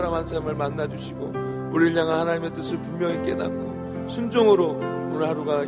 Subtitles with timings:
[0.00, 1.30] 사람 한 사람을 만나 주시고,
[1.72, 4.78] 우리를 향한 하나님의 뜻을 분명히 깨닫고, 순종으로
[5.12, 5.62] 오늘 하루가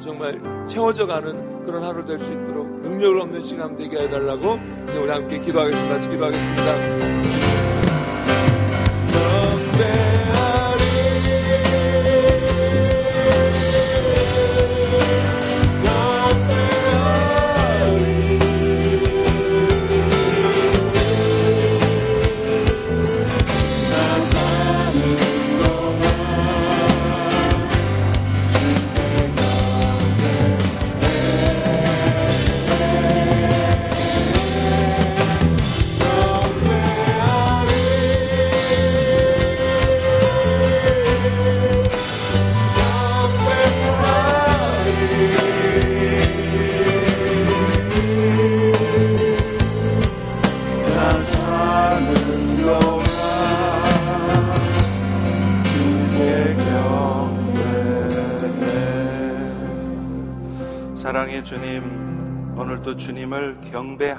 [0.00, 5.08] 정말 채워져 가는 그런 하루 될 수 있도록 능력을 없는 시간 되게 해달라고 이제 우리
[5.08, 5.94] 함께 기도하겠습니다.
[5.94, 7.55] 같이 기도하겠습니다.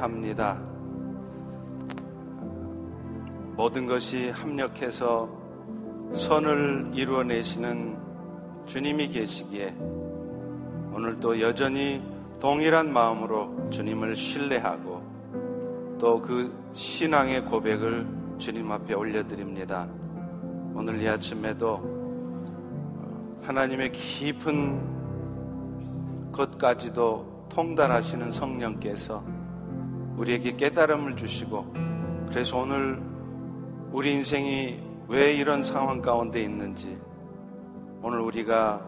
[0.07, 0.57] 합니다.
[3.57, 5.29] 모든 것이 합력해서
[6.13, 7.97] 선을 이루어내시는
[8.65, 9.75] 주님이 계시기에
[10.93, 12.01] 오늘도 여전히
[12.39, 19.89] 동일한 마음으로 주님을 신뢰하고 또 그 신앙의 고백을 주님 앞에 올려드립니다.
[20.73, 21.81] 오늘 이 아침에도
[23.41, 24.97] 하나님의 깊은
[26.31, 29.36] 것까지도 통달하시는 성령께서
[30.17, 31.73] 우리에게 깨달음을 주시고
[32.29, 33.01] 그래서 오늘
[33.91, 36.97] 우리 인생이 왜 이런 상황 가운데 있는지
[38.01, 38.81] 오늘 우리가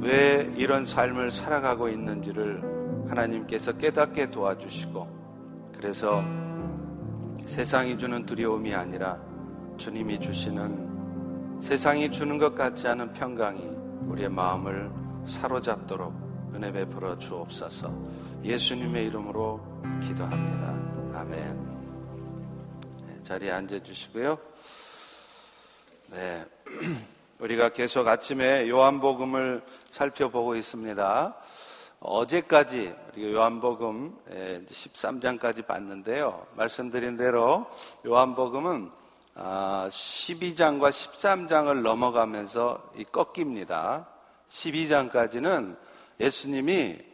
[0.00, 5.08] 왜 이런 삶을 살아가고 있는지를 하나님께서 깨닫게 도와주시고
[5.76, 6.24] 그래서
[7.46, 9.18] 세상이 주는 두려움이 아니라
[9.76, 13.62] 주님이 주시는 세상이 주는 것 같지 않은 평강이
[14.08, 14.90] 우리의 마음을
[15.24, 16.12] 사로잡도록
[16.54, 17.90] 은혜 베풀어 주옵소서.
[18.44, 19.58] 예수님의 이름으로
[20.02, 21.18] 기도합니다.
[21.18, 21.76] 아멘.
[23.06, 24.38] 네, 자리에 앉아 주시고요.
[26.08, 26.44] 네.
[27.40, 31.36] 우리가 계속 아침에 요한복음을 살펴보고 있습니다.
[32.00, 34.14] 어제까지 요한복음
[34.68, 36.46] 13장까지 봤는데요.
[36.54, 37.66] 말씀드린 대로
[38.06, 38.90] 요한복음은
[39.36, 44.06] 12장과 아, 13장을 넘어가면서 꺾입니다.
[44.50, 45.78] 12장까지는
[46.20, 47.13] 예수님이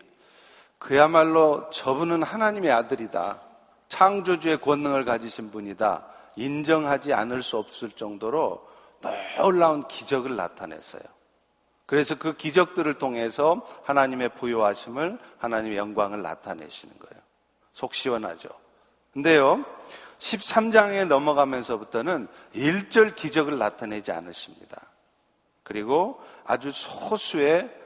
[0.81, 3.41] 그야말로 저분은 하나님의 아들이다.
[3.89, 6.07] 창조주의 권능을 가지신 분이다.
[6.37, 8.67] 인정하지 않을 수 없을 정도로
[9.37, 11.03] 놀라운 기적을 나타냈어요.
[11.87, 17.23] 그래서 그 기적들을 통해서 하나님의 부요하심을, 하나님의 영광을 나타내시는 거예요.
[17.73, 18.49] 속 시원하죠.
[19.13, 19.65] 근데요,
[20.19, 24.81] 13장에 넘어가면서부터는 1절 기적을 나타내지 않으십니다.
[25.63, 27.80] 그리고 아주 소수의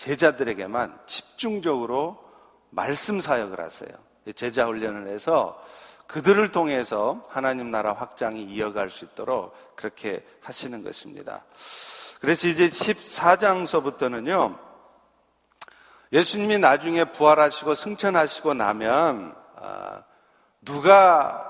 [0.00, 2.24] 제자들에게만 집중적으로
[2.70, 3.90] 말씀 사역을 하세요.
[4.34, 5.62] 제자 훈련을 해서
[6.06, 11.44] 그들을 통해서 하나님 나라 확장이 이어갈 수 있도록 그렇게 하시는 것입니다.
[12.18, 14.58] 그래서 이제 14장서부터는요,
[16.12, 20.02] 예수님이 나중에 부활하시고 승천하시고 나면, 아,
[20.62, 21.46] 누가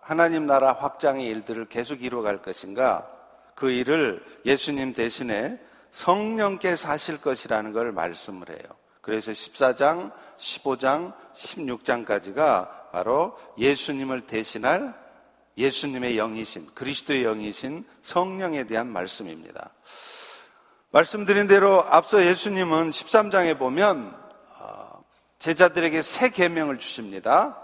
[0.00, 3.08] 하나님 나라 확장의 일들을 계속 이루어갈 것인가,
[3.56, 8.68] 그 일을 예수님 대신에 성령께서 하실 것이라는 걸 말씀을 해요.
[9.00, 14.94] 그래서 14장, 15장, 16장까지가 바로 예수님을 대신할
[15.56, 19.70] 예수님의 영이신, 그리스도의 영이신 성령에 대한 말씀입니다.
[20.90, 24.16] 말씀드린 대로 앞서 예수님은 13장에 보면
[24.58, 25.04] 어,
[25.38, 27.58] 제자들에게 새 계명을 주십니다.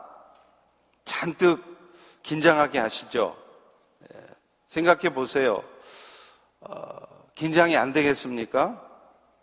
[1.05, 1.63] 잔뜩
[2.23, 3.37] 긴장하게 하시죠.
[4.03, 4.21] 예,
[4.69, 5.63] 생각해 보세요.
[7.35, 8.81] 어, 긴장이 안 되겠습니까?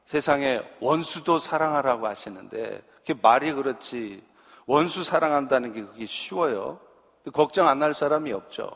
[0.06, 4.24] 세상에 원수도 사랑하라고 하시는데 그게 말이 그렇지
[4.66, 6.80] 원수 사랑한다는 게 그게 쉬워요.
[7.34, 8.72] 걱정 안 할 사람이 없죠.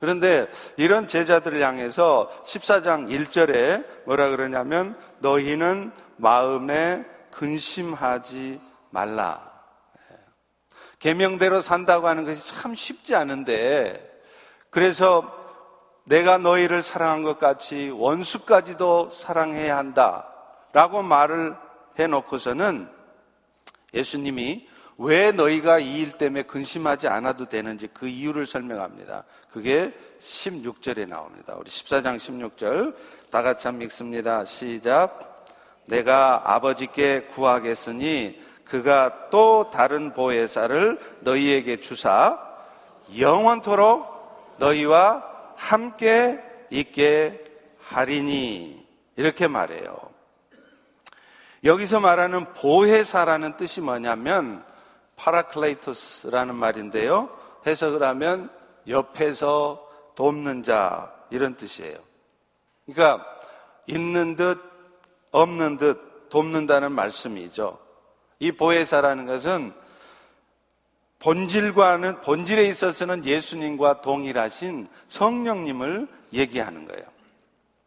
[0.00, 9.52] 그런데 이런 제자들을 향해서 14장 1절에 뭐라 그러냐면 너희는 마음에 근심하지 말라.
[10.98, 14.02] 계명대로 산다고 하는 것이 참 쉽지 않은데
[14.70, 15.45] 그래서
[16.06, 20.28] 내가 너희를 사랑한 것 같이 원수까지도 사랑해야 한다.
[20.72, 21.56] 라고 말을
[21.98, 22.88] 해놓고서는
[23.92, 29.24] 예수님이 왜 너희가 이 일 때문에 근심하지 않아도 되는지 그 이유를 설명합니다.
[29.52, 31.54] 그게 16절에 나옵니다.
[31.58, 32.94] 우리 14장 16절
[33.30, 34.44] 다 같이 한번 읽습니다.
[34.44, 35.44] 시작.
[35.86, 42.38] 내가 아버지께 구하겠으니 그가 또 다른 보혜사를 너희에게 주사
[43.18, 47.44] 영원토록 너희와 함께 있게
[47.80, 48.86] 하리니
[49.16, 49.98] 이렇게 말해요.
[51.64, 54.64] 여기서 말하는 보혜사라는 뜻이 뭐냐면
[55.16, 57.30] 파라클레이토스라는 말인데요.
[57.66, 58.50] 해석을 하면
[58.86, 61.98] 옆에서 돕는 자 이런 뜻이에요.
[62.86, 63.26] 그러니까
[63.86, 64.60] 있는 듯
[65.32, 67.78] 없는 듯 돕는다는 말씀이죠.
[68.38, 69.72] 이 보혜사라는 것은
[71.26, 77.04] 본질과는 본질에 있어서는 예수님과 동일하신 성령님을 얘기하는 거예요.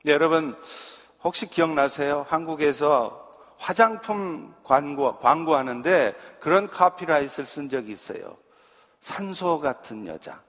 [0.03, 0.57] 네, 여러분
[1.23, 2.25] 혹시 기억나세요?
[2.27, 8.35] 한국에서 화장품 광고, 광고하는데 그런 카피라이트를 쓴 적이 있어요.
[8.99, 10.41] 산소 같은 여자.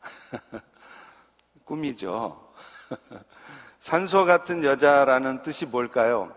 [1.66, 2.50] 꿈이죠.
[3.78, 6.34] 산소 같은 여자라는 뜻이 뭘까요?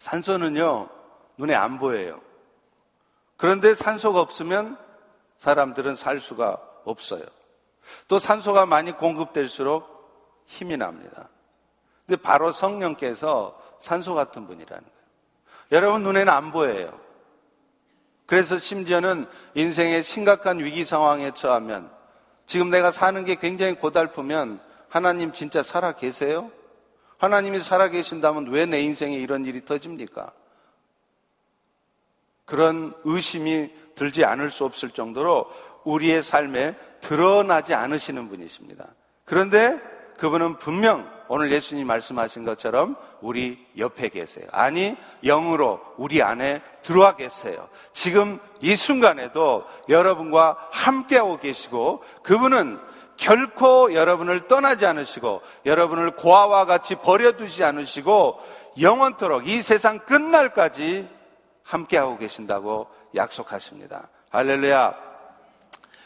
[0.00, 0.90] 산소는요,
[1.38, 2.20] 눈에 안 보여요.
[3.38, 4.87] 그런데 산소가 없으면
[5.38, 7.22] 사람들은 살 수가 없어요.
[8.06, 11.28] 또 산소가 많이 공급될수록 힘이 납니다.
[12.06, 14.98] 근데 바로 성령께서 산소 같은 분이라는 거예요.
[15.72, 16.98] 여러분 눈에는 안 보여요.
[18.26, 21.90] 그래서 심지어는 인생의 심각한 위기 상황에 처하면
[22.46, 26.50] 지금 내가 사는 게 굉장히 고달프면 하나님 진짜 살아 계세요?
[27.18, 30.32] 하나님이 살아 계신다면 왜 내 인생에 이런 일이 터집니까?
[32.48, 35.46] 그런 의심이 들지 않을 수 없을 정도로
[35.84, 38.86] 우리의 삶에 드러나지 않으시는 분이십니다.
[39.24, 39.78] 그런데
[40.16, 44.46] 그분은 분명 오늘 예수님 말씀하신 것처럼 우리 옆에 계세요.
[44.50, 47.68] 아니, 영으로 우리 안에 들어와 계세요.
[47.92, 52.80] 지금 이 순간에도 여러분과 함께하고 계시고 그분은
[53.18, 58.40] 결코 여러분을 떠나지 않으시고 여러분을 고아와 같이 버려두지 않으시고
[58.80, 61.17] 영원토록 이 세상 끝날까지
[61.68, 64.08] 함께하고 계신다고 약속하십니다.
[64.30, 64.94] 할렐루야.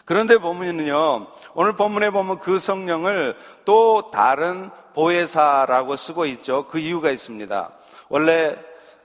[0.04, 6.66] 그런데 보면은요, 오늘 본문에 보면 그 성령을 또 다른 보혜사라고 쓰고 있죠.
[6.66, 7.70] 그 이유가 있습니다.
[8.08, 8.56] 원래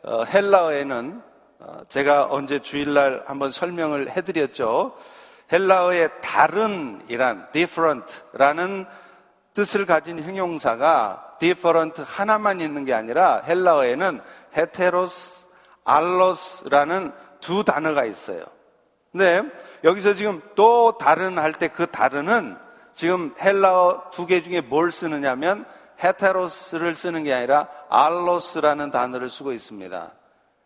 [0.04, 1.22] 어, 헬라어에는
[1.60, 4.96] 어, 제가 언제 주일날 한번 설명을 해드렸죠.
[5.52, 8.86] 헬라어의 다른이란 different라는
[9.54, 14.22] 뜻을 가진 형용사가 different 하나만 있는 게 아니라 헬라어에는
[15.88, 18.44] allos,라는 두 단어가 있어요.
[19.12, 19.41] 근데
[19.84, 22.58] 여기서 지금 또 다른 할 때 그 다른은
[22.94, 25.65] 지금 헬라어 두 개 중에 뭘 쓰느냐면
[26.03, 30.12] 헤테로스를 쓰는 게 아니라 알로스라는 단어를 쓰고 있습니다.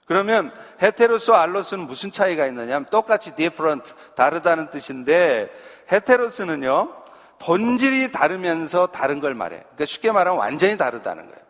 [0.05, 0.51] 그러면
[0.81, 5.49] 헤테로스와 알로스는 무슨 차이가 있느냐면 똑같이 different, 다르다는 뜻인데
[5.89, 6.93] 헤테로스는요,
[7.39, 9.57] 본질이 다르면서 다른 걸 말해.
[9.57, 11.41] 그러니까 쉽게 말하면 완전히 다르다는 거예요.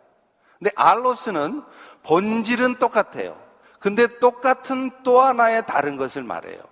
[0.58, 1.62] 근데 알로스는
[2.04, 3.36] 본질은 똑같아요.
[3.82, 6.62] 근데 똑같은 또 하나의 다른 것을 말해요.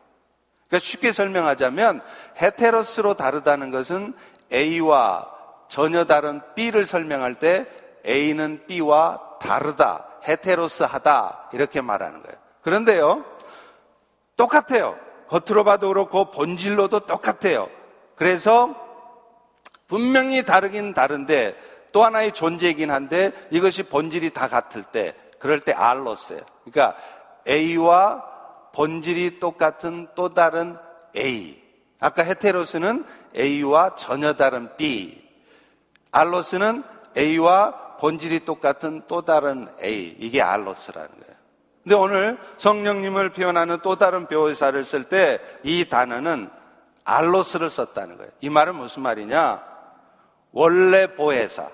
[0.68, 2.00] 그러니까 쉽게 설명하자면
[2.40, 4.14] 헤테로스로 다르다는 것은
[4.52, 5.28] A와
[5.68, 7.66] 전혀 다른 B를 설명할 때
[8.06, 12.38] A는 B와 다르다, 헤테로스하다 이렇게 말하는 거예요.
[12.62, 13.24] 그런데요,
[14.36, 14.96] 똑같아요.
[15.26, 17.68] 겉으로 봐도 그렇고 본질로도 똑같아요.
[18.14, 18.74] 그래서
[19.88, 21.56] 분명히 다르긴 다른데
[21.92, 26.42] 또 하나의 존재이긴 한데 이것이 본질이 다 같을 때 그럴 때 알로스예요.
[26.64, 26.96] 그러니까
[27.48, 28.24] A와
[28.72, 30.76] 본질이 똑같은 또 다른
[31.16, 31.60] A.
[31.98, 33.04] 아까 헤테로스는
[33.36, 35.20] A와 전혀 다른 B.
[36.12, 36.84] 알로스는
[37.16, 40.14] A와 본질이 똑같은 또 다른 A.
[40.18, 41.34] 이게 알로스라는 거예요.
[41.82, 46.50] 근데 오늘 성령님을 표현하는 또 다른 묘사를 쓸 때 이 단어는
[47.04, 48.30] 알로스를 썼다는 거예요.
[48.40, 49.64] 이 말은 무슨 말이냐?
[50.52, 51.68] 원래 보혜사,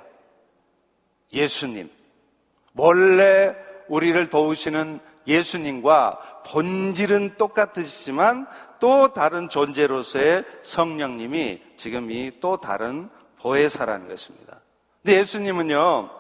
[1.33, 1.91] 예수님,
[2.77, 3.55] 원래
[3.89, 8.47] 우리를 도우시는 예수님과 본질은 똑같으시지만
[8.81, 13.09] 또 다른 존재로서의 성령님이 지금 이 또 다른
[13.41, 14.61] 보혜사라는 것입니다.
[15.03, 16.11] 근데 예수님은요,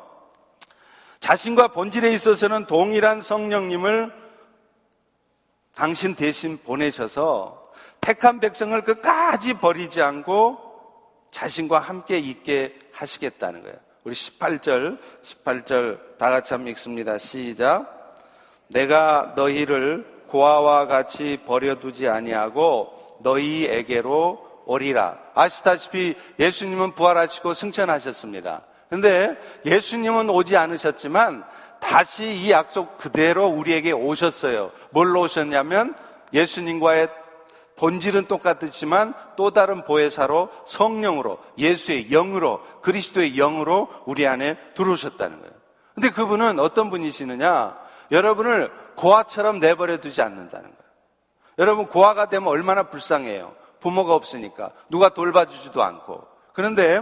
[1.20, 4.12] 자신과 본질에 있어서는 동일한 성령님을
[5.74, 7.62] 당신 대신 보내셔서
[8.00, 10.58] 택한 백성을 끝까지 버리지 않고
[11.32, 13.76] 자신과 함께 있게 하시겠다는 거예요.
[14.06, 17.18] 우리 18절, 18절 다 같이 한번 읽습니다.
[17.18, 18.22] 시작.
[18.68, 25.18] 내가 너희를 고아와 같이 버려두지 아니하고 너희에게로 오리라.
[25.34, 28.62] 아시다시피 예수님은 부활하시고 승천하셨습니다.
[28.90, 31.42] 근데 예수님은 오지 않으셨지만
[31.80, 34.70] 다시 이 약속 그대로 우리에게 오셨어요.
[34.90, 35.96] 뭘로 오셨냐면
[36.32, 37.08] 예수님과의
[37.76, 45.52] 본질은 똑같지만 또 다른 보혜사로 성령으로 예수의 영으로 그리스도의 영으로 우리 안에 들어오셨다는 거예요.
[45.94, 47.78] 근데 그분은 어떤 분이시느냐?
[48.10, 50.76] 여러분을 고아처럼 내버려 두지 않는다는 거예요.
[51.58, 53.54] 여러분 고아가 되면 얼마나 불쌍해요.
[53.80, 54.70] 부모가 없으니까.
[54.90, 56.26] 누가 돌봐주지도 않고.
[56.52, 57.00] 그런데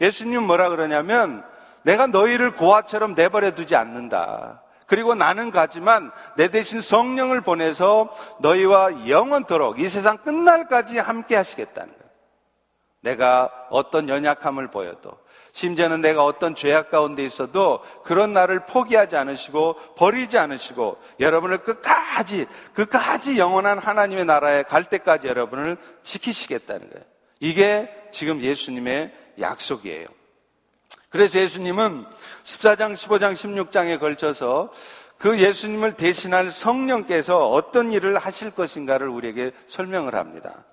[0.00, 1.44] 예수님 뭐라 그러냐면
[1.82, 4.62] 내가 너희를 고아처럼 내버려 두지 않는다.
[4.86, 12.04] 그리고 나는 가지만 내 대신 성령을 보내서 너희와 영원토록 이 세상 끝날까지 함께 하시겠다는 거예요.
[13.00, 15.12] 내가 어떤 연약함을 보여도
[15.52, 23.38] 심지어는 내가 어떤 죄악 가운데 있어도 그런 나를 포기하지 않으시고 버리지 않으시고 여러분을 끝까지 끝까지
[23.38, 27.04] 영원한 하나님의 나라에 갈 때까지 여러분을 지키시겠다는 거예요.
[27.38, 30.08] 이게 지금 예수님의 약속이에요.
[31.14, 32.06] 그래서 예수님은
[32.42, 34.72] 14장, 15장, 16장에 걸쳐서
[35.16, 40.64] 그 예수님을 대신할 성령께서 어떤 일을 하실 것인가를 우리에게 설명을 합니다.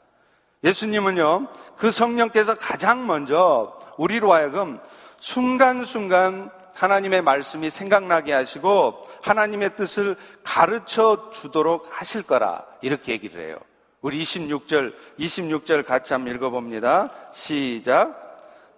[0.64, 4.80] 예수님은요, 그 성령께서 가장 먼저 우리로 하여금
[5.20, 13.60] 순간순간 하나님의 말씀이 생각나게 하시고 하나님의 뜻을 가르쳐 주도록 하실 거라 이렇게 얘기를 해요.
[14.02, 17.12] 우리 26절, 26절 같이 한번 읽어봅니다.
[17.32, 18.31] 시작.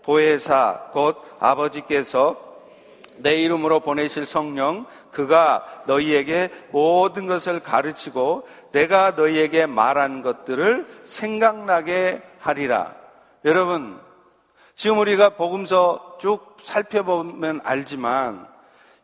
[0.03, 2.37] 보혜사 곧 아버지께서
[3.17, 12.95] 내 이름으로 보내실 성령 그가 너희에게 모든 것을 가르치고 내가 너희에게 말한 것들을 생각나게 하리라.
[13.45, 13.99] 여러분
[14.75, 18.47] 지금 우리가 복음서 쭉 살펴보면 알지만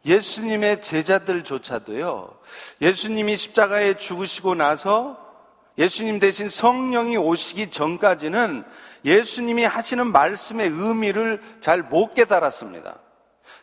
[0.06, 2.34] 예수님의 제자들조차도요.
[2.82, 5.18] 예수님이 십자가에 죽으시고 나서
[5.78, 8.66] 예수님 대신 성령이 오시기 전까지는
[9.06, 12.98] 예수님이 하시는 말씀의 의미를 잘 못 깨달았습니다.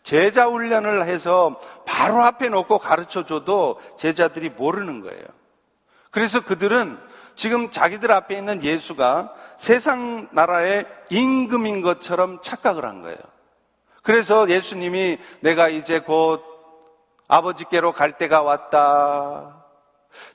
[0.03, 5.25] 제자 훈련을 해서 바로 앞에 놓고 가르쳐 줘도 제자들이 모르는 거예요.
[6.11, 6.99] 그래서 그들은
[7.35, 13.19] 지금 자기들 앞에 있는 예수가 세상 나라의 임금인 것처럼 착각을 한 거예요.
[14.03, 16.43] 그래서 예수님이 내가 이제 곧
[17.29, 19.66] 아버지께로 갈 때가 왔다.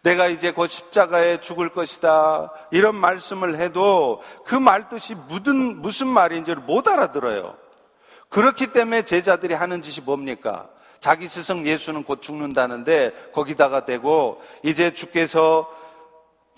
[0.04, 2.52] 내가 이제 곧 십자가에 죽을 것이다.
[2.72, 7.56] 이런 말씀을 해도 그 말뜻이 무슨, 무슨 말인지를 못 알아들어요.
[8.30, 10.70] 그렇기 때문에 제자들이 하는 짓이 뭡니까?
[11.00, 15.68] 자기 스승 예수는 곧 죽는다는데 거기다가 대고 이제 주께서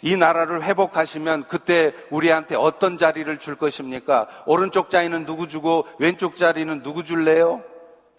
[0.02, 4.28] 이 나라를 회복하시면 그때 우리한테 어떤 자리를 줄 것입니까?
[4.46, 7.64] 오른쪽 자리는 누구 주고 왼쪽 자리는 누구 줄래요?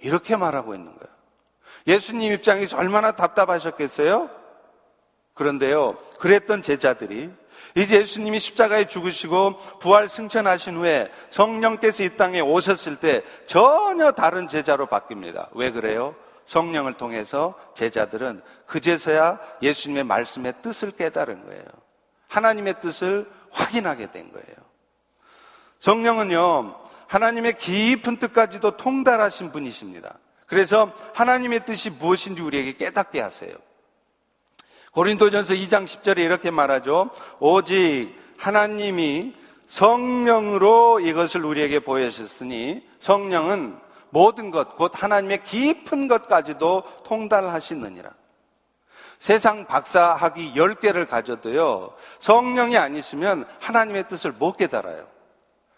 [0.00, 1.14] 이렇게 말하고 있는 거예요.
[1.86, 4.30] 예수님 입장에서 얼마나 답답하셨겠어요?
[5.34, 7.30] 그런데요, 그랬던 제자들이
[7.76, 14.86] 이제 예수님이 십자가에 죽으시고 부활 승천하신 후에 성령께서 이 땅에 오셨을 때 전혀 다른 제자로
[14.86, 15.48] 바뀝니다.
[15.52, 16.14] 왜 그래요?
[16.46, 21.64] 성령을 통해서 제자들은 그제서야 예수님의 말씀의 뜻을 깨달은 거예요.
[22.28, 24.56] 하나님의 뜻을 확인하게 된 거예요.
[25.80, 26.76] 성령은요,
[27.08, 30.18] 하나님의 깊은 뜻까지도 통달하신 분이십니다.
[30.46, 33.54] 그래서 하나님의 뜻이 무엇인지 우리에게 깨닫게 하세요.
[34.94, 37.10] 고린도전서 2장 10절에 이렇게 말하죠.
[37.40, 39.34] 오직 하나님이
[39.66, 43.76] 성령으로 이것을 우리에게 보여주셨으니 성령은
[44.10, 48.10] 모든 것, 곧 하나님의 깊은 것까지도 통달하시느니라.
[49.18, 55.08] 세상 박사학위 10개를 가져도요, 성령이 아니시면 하나님의 뜻을 못 깨달아요.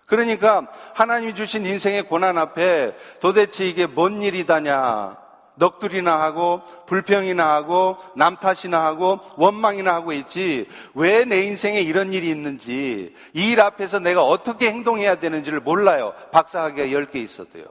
[0.05, 5.16] 그러니까 하나님이 주신 인생의 고난 앞에 도대체 이게 뭔 일이다냐,
[5.57, 12.29] 넋두리나 하고 불평이나 하고 남 탓이나 하고 원망이나 하고 있지 왜 내 인생에 이런 일이
[12.31, 16.12] 있는지 이 일 앞에서 내가 어떻게 행동해야 되는지를 몰라요.
[16.33, 17.64] 박사학위가 10개 있어도요.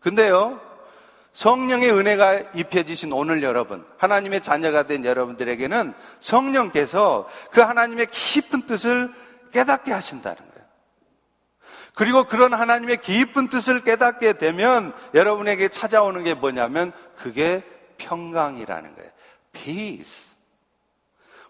[0.00, 0.60] 근데요.
[1.32, 9.12] 성령의 은혜가 입혀지신 오늘 여러분, 하나님의 자녀가 된 여러분들에게는 성령께서 그 하나님의 깊은 뜻을
[9.52, 10.53] 깨닫게 하신다는 거예요.
[11.94, 17.62] 그리고 그런 하나님의 깊은 뜻을 깨닫게 되면 여러분에게 찾아오는 게 뭐냐면 그게
[17.98, 19.10] 평강이라는 거예요.
[19.52, 20.34] peace.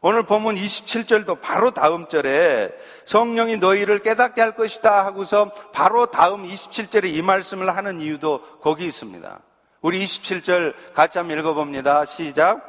[0.03, 2.71] 오늘 본문 27절도 바로 다음 절에
[3.05, 9.41] 성령이 너희를 깨닫게 할 것이다 하고서 바로 다음 27절에 이 말씀을 하는 이유도 거기 있습니다.
[9.81, 12.05] 우리 27절 같이 한번 읽어봅니다.
[12.05, 12.61] 시작.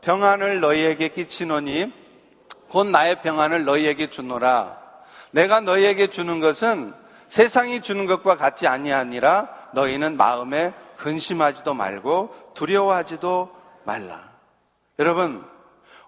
[0.00, 1.92] 평안을 너희에게 끼치노니
[2.70, 4.78] 곧 나의 평안을 너희에게 주노라.
[5.32, 6.94] 내가 너희에게 주는 것은
[7.30, 13.50] 세상이 주는 것과 같지 아니하니라 너희는 마음에 근심하지도 말고 두려워하지도
[13.84, 14.28] 말라.
[14.98, 15.44] 여러분,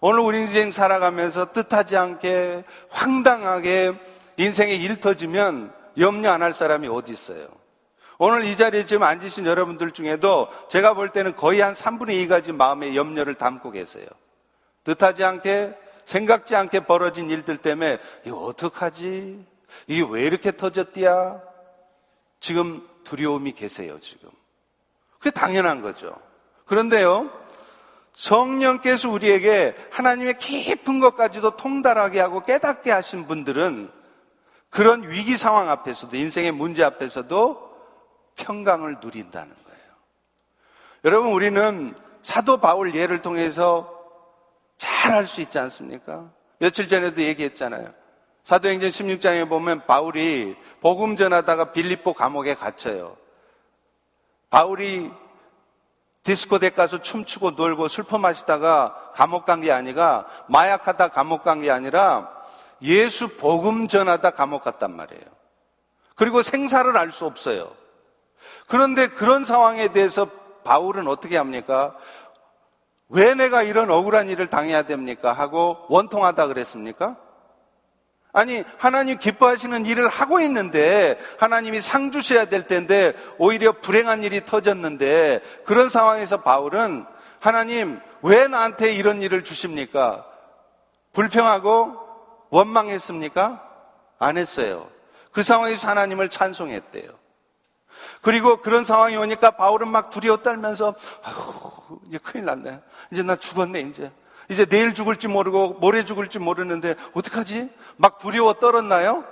[0.00, 3.92] 오늘 우리 인생 살아가면서 뜻하지 않게 황당하게
[4.36, 7.46] 인생에 일 터지면 염려 안 할 사람이 어디 있어요?
[8.18, 12.58] 오늘 이 자리에 지금 앉으신 여러분들 중에도 제가 볼 때는 거의 한 3분의 2가 지금
[12.58, 14.06] 마음에 염려를 담고 계세요.
[14.82, 15.72] 뜻하지 않게
[16.04, 19.51] 생각지 않게 벌어진 일들 때문에 이거 어떡하지?
[19.86, 21.40] 이게 왜 이렇게 터졌디야?
[22.40, 24.30] 지금 두려움이 계세요, 지금.
[25.18, 26.16] 그게 당연한 거죠.
[26.66, 27.30] 그런데요,
[28.14, 33.90] 성령께서 우리에게 하나님의 깊은 것까지도 통달하게 하고 깨닫게 하신 분들은
[34.70, 37.72] 그런 위기 상황 앞에서도 인생의 문제 앞에서도
[38.36, 39.82] 평강을 누린다는 거예요.
[41.04, 43.98] 여러분 우리는 사도 바울 예를 통해서
[44.78, 46.30] 잘 알 수 있지 않습니까?
[46.58, 47.92] 며칠 전에도 얘기했잖아요.
[48.44, 53.16] 사도행전 16장에 보면 바울이 복음 전하다가 빌립보 감옥에 갇혀요.
[54.50, 55.10] 바울이
[56.24, 62.30] 디스코덱 가서 춤추고 놀고 슬퍼 마시다가 감옥 간 게 아니라 마약하다 감옥 간 게 아니라
[62.82, 65.24] 예수 복음 전하다 감옥 갔단 말이에요.
[66.16, 67.72] 그리고 생사를 알 수 없어요.
[68.66, 70.26] 그런데 그런 상황에 대해서
[70.64, 71.96] 바울은 어떻게 합니까?
[73.08, 75.32] 왜 내가 이런 억울한 일을 당해야 됩니까?
[75.32, 77.16] 하고 원통하다 그랬습니까?
[78.32, 85.40] 아니, 하나님 기뻐하시는 일을 하고 있는데, 하나님이 상 주셔야 될 텐데, 오히려 불행한 일이 터졌는데,
[85.66, 87.04] 그런 상황에서 바울은,
[87.40, 90.24] 하나님, 왜 나한테 이런 일을 주십니까?
[91.12, 91.98] 불평하고
[92.48, 93.68] 원망했습니까?
[94.18, 94.88] 안 했어요.
[95.30, 97.10] 그 상황에서 하나님을 찬송했대요.
[98.22, 102.80] 그리고 그런 상황이 오니까 바울은 막 두려워 떨면서, 아휴, 이제 큰일 났네.
[103.10, 104.10] 이제 나 죽었네, 이제.
[104.48, 107.70] 이제 내일 죽을지 모르고 모레 죽을지 모르는데 어떡하지?
[107.96, 109.24] 막 두려워 떨었나요?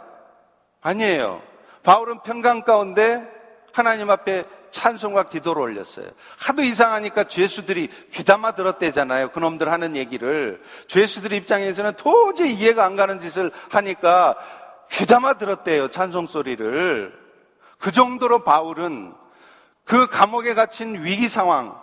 [0.80, 1.42] 아니에요.
[1.82, 3.26] 바울은 평강 가운데
[3.72, 6.06] 하나님 앞에 찬송과 기도를 올렸어요.
[6.38, 9.32] 하도 이상하니까 죄수들이 귀담아 들었대잖아요.
[9.32, 10.62] 그놈들 하는 얘기를.
[10.86, 14.36] 죄수들 입장에서는 도저히 이해가 안 가는 짓을 하니까
[14.90, 15.88] 귀담아 들었대요.
[15.88, 17.18] 찬송 소리를.
[17.78, 19.14] 그 정도로 바울은
[19.84, 21.76] 그 감옥에 갇힌 위기 상황,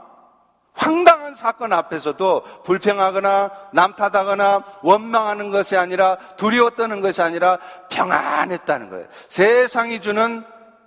[0.77, 7.57] 황당한 사건 앞에서도 불평하거나 남탓하거나 원망하는 것이 아니라 두려워 떠는 것이 아니라
[7.89, 9.07] 평안했다는 거예요.
[9.27, 10.45] 세상이 주는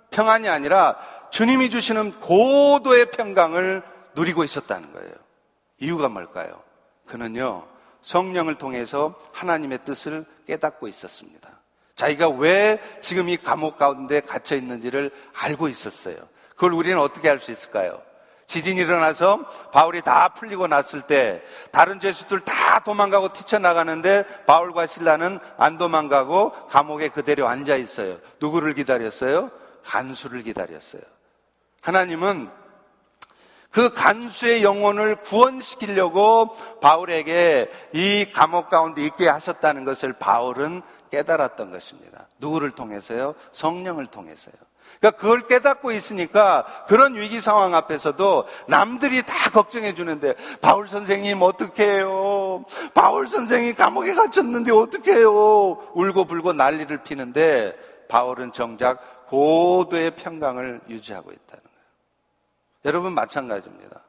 [0.09, 0.97] 평안이 아니라
[1.29, 3.83] 주님이 주시는 고도의 평강을
[4.15, 5.13] 누리고 있었다는 거예요.
[5.79, 6.61] 이유가 뭘까요?
[7.07, 7.67] 그는요,
[8.01, 11.49] 성령을 통해서 하나님의 뜻을 깨닫고 있었습니다.
[11.95, 16.15] 자기가 왜 지금 이 감옥 가운데 갇혀 있는지를 알고 있었어요.
[16.55, 18.01] 그걸 우리는 어떻게 할수 있을까요?
[18.51, 25.77] 지진이 일어나서 바울이 다 풀리고 났을 때 다른 죄수들 다 도망가고 뛰쳐나가는데 바울과 신라는 안
[25.77, 28.17] 도망가고 감옥에 그대로 앉아 있어요.
[28.41, 29.51] 누구를 기다렸어요?
[29.85, 31.01] 간수를 기다렸어요.
[31.79, 32.49] 하나님은
[33.71, 42.27] 그 간수의 영혼을 구원시키려고 바울에게 이 감옥 가운데 있게 하셨다는 것을 바울은 깨달았던 것입니다.
[42.39, 43.33] 누구를 통해서요?
[43.53, 44.55] 성령을 통해서요.
[44.99, 51.85] 그러니까 그걸 깨닫고 있으니까 그런 위기 상황 앞에서도 남들이 다 걱정해 주는데 바울 선생님 어떻게
[51.85, 52.63] 해요?
[52.93, 55.77] 바울 선생이 감옥에 갇혔는데 어떻게 해요?
[55.93, 57.75] 울고 불고 난리를 피는데
[58.09, 61.81] 바울은 정작 고도의 평강을 유지하고 있다는 거예요.
[62.85, 64.01] 여러분 마찬가지입니다.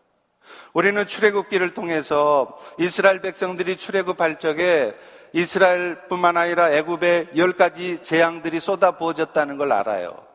[0.73, 4.95] 우리는 출애굽기를 통해서 이스라엘 백성들이 출애굽할 적에
[5.33, 10.32] 이스라엘뿐만 아니라 애굽에 열 가지 재앙들이 쏟아 부어졌다는 걸 알아요.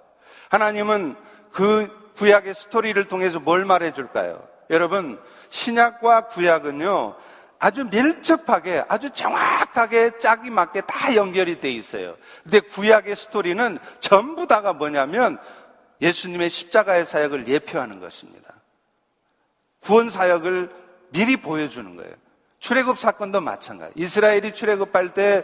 [0.49, 1.15] 하나님은
[1.51, 4.47] 그 구약의 스토리를 통해서 뭘 말해 줄까요?
[4.69, 7.15] 여러분, 신약과 구약은요,
[7.59, 12.15] 아주 밀접하게, 아주 정확하게 짝이 맞게 다 연결이 돼 있어요.
[12.43, 15.37] 근데 구약의 스토리는 전부 다가 뭐냐면
[16.01, 18.53] 예수님의 십자가의 사역을 예표하는 것입니다.
[19.79, 20.69] 구원 사역을
[21.09, 22.13] 미리 보여주는 거예요.
[22.59, 23.93] 출애굽 사건도 마찬가지.
[23.95, 25.43] 이스라엘이 출애굽할 때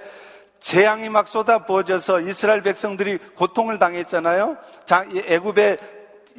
[0.63, 4.57] 재앙이 막 쏟아 부어져서 이스라엘 백성들이 고통을 당했잖아요.
[5.27, 5.77] 애굽에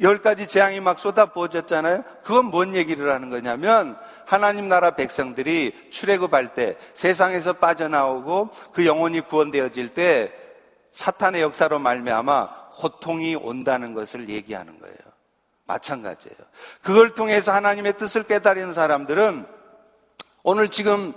[0.01, 2.03] 열 가지 재앙이 막 쏟아 부어졌잖아요.
[2.23, 9.89] 그건 뭔 얘기를 하는 거냐면 하나님 나라 백성들이 출애굽할 때 세상에서 빠져나오고 그 영혼이 구원되어질
[9.89, 10.33] 때
[10.91, 14.97] 사탄의 역사로 말미암아 고통이 온다는 것을 얘기하는 거예요.
[15.65, 16.37] 마찬가지예요.
[16.81, 19.45] 그걸 통해서 하나님의 뜻을 깨달은 사람들은
[20.43, 21.13] 오늘 지금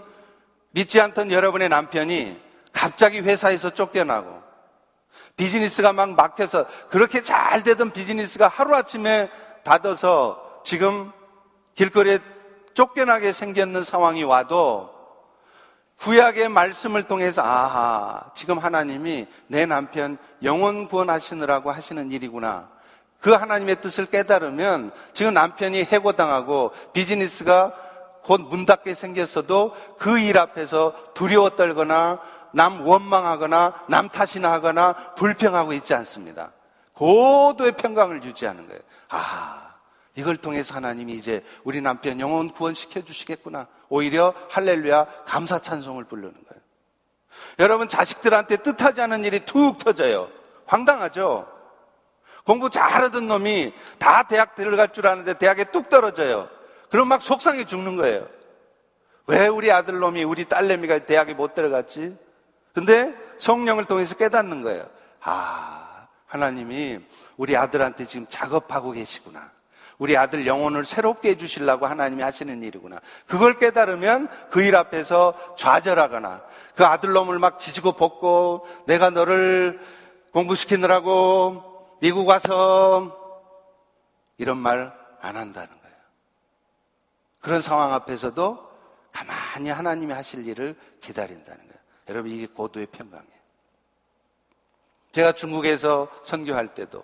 [0.72, 2.47] 믿지 않던 여러분의 남편이
[2.78, 4.40] 갑자기 회사에서 쫓겨나고
[5.36, 9.30] 비즈니스가 막 막혀서 그렇게 잘 되던 비즈니스가 하루아침에
[9.64, 11.10] 닫아서 지금
[11.74, 12.20] 길거리에
[12.74, 14.90] 쫓겨나게 생겼는 상황이 와도
[15.96, 22.68] 구약의 말씀을 통해서 아하 지금 하나님이 내 남편 영혼 구원하시느라고 하시는 일이구나.
[23.20, 27.74] 그 하나님의 뜻을 깨달으면 지금 남편이 해고당하고 비즈니스가
[28.22, 32.20] 곧 문 닫게 생겼어도 그 일 앞에서 두려워 떨거나
[32.52, 36.52] 남 원망하거나 남 탓이나 하거나 불평하고 있지 않습니다.
[36.94, 38.80] 고도의 평강을 유지하는 거예요.
[39.08, 39.74] 아,
[40.14, 43.68] 이걸 통해서 하나님이 이제 우리 남편 영혼 구원시켜 주시겠구나.
[43.88, 46.62] 오히려 할렐루야 감사 찬송을 부르는 거예요.
[47.60, 50.28] 여러분 자식들한테 뜻하지 않은 일이 툭 터져요.
[50.66, 51.46] 황당하죠?
[52.44, 56.48] 공부 잘하던 놈이 다 대학 들어갈 줄 아는데 대학에 뚝 떨어져요.
[56.90, 58.26] 그럼 막 속상해 죽는 거예요.
[59.26, 62.16] 왜 우리 아들놈이 우리 딸내미가 대학에 못 들어갔지?
[62.78, 64.88] 근데 성령을 통해서 깨닫는 거예요.
[65.22, 67.00] 아, 하나님이
[67.36, 69.50] 우리 아들한테 지금 작업하고 계시구나.
[69.98, 73.00] 우리 아들 영혼을 새롭게 해주시려고 하나님이 하시는 일이구나.
[73.26, 76.42] 그걸 깨달으면 그 일 앞에서 좌절하거나
[76.76, 79.80] 그 아들놈을 막 지지고 볶고 내가 너를
[80.32, 83.16] 공부시키느라고 미국 와서
[84.38, 85.96] 이런 말 안 한다는 거예요.
[87.40, 88.68] 그런 상황 앞에서도
[89.12, 91.67] 가만히 하나님이 하실 일을 기다린다는 거예요.
[92.08, 93.38] 여러분 이게 고도의 평강이에요.
[95.12, 97.02] 제가 중국에서 선교할 때도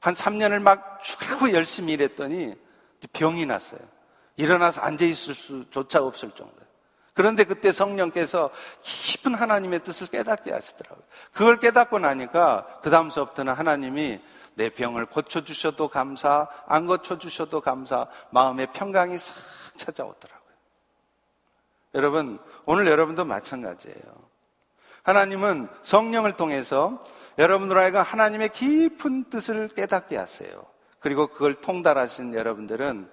[0.00, 2.54] 한 3년을 막 죽하고 열심히 일했더니
[3.12, 3.80] 병이 났어요.
[4.36, 6.56] 일어나서 앉아 있을 수조차 없을 정도.
[7.14, 8.50] 그런데 그때 성령께서
[8.82, 11.04] 깊은 하나님의 뜻을 깨닫게 하시더라고요.
[11.32, 14.20] 그걸 깨닫고 나니까 그 다음서부터는 하나님이
[14.54, 19.34] 내 병을 고쳐주셔도 감사, 안 고쳐주셔도 감사, 마음의 평강이 싹
[19.76, 20.37] 찾아오더라고요.
[21.94, 24.28] 여러분, 오늘 여러분도 마찬가지예요.
[25.02, 27.02] 하나님은 성령을 통해서
[27.38, 30.66] 여러분들 하여금 하나님의 깊은 뜻을 깨닫게 하세요.
[31.00, 33.08] 그리고 그걸 통달하신 여러분들은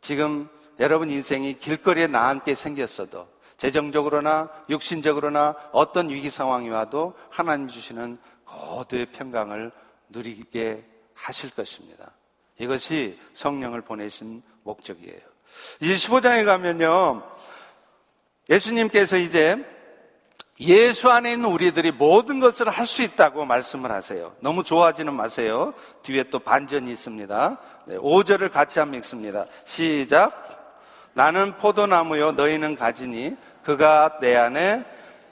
[0.00, 0.48] 지금
[0.80, 9.72] 여러분 인생이 길거리에 나앉게 생겼어도 재정적으로나 육신적으로나 어떤 위기 상황이 와도 하나님 주시는 고도의 평강을
[10.10, 12.12] 누리게 하실 것입니다.
[12.58, 15.20] 이것이 성령을 보내신 목적이에요.
[15.80, 17.22] 이제 15장에 가면요.
[18.48, 19.56] 예수님께서 이제
[20.60, 24.34] 예수 안에 있는 우리들이 모든 것을 할 수 있다고 말씀을 하세요.
[24.40, 25.72] 너무 좋아하지는 마세요.
[26.02, 27.58] 뒤에 또 반전이 있습니다.
[27.86, 29.46] 네, 5절을 같이 한번 읽습니다.
[29.64, 30.56] 시작.
[31.14, 34.84] 나는 포도나무요, 너희는 가지니 그가 내 안에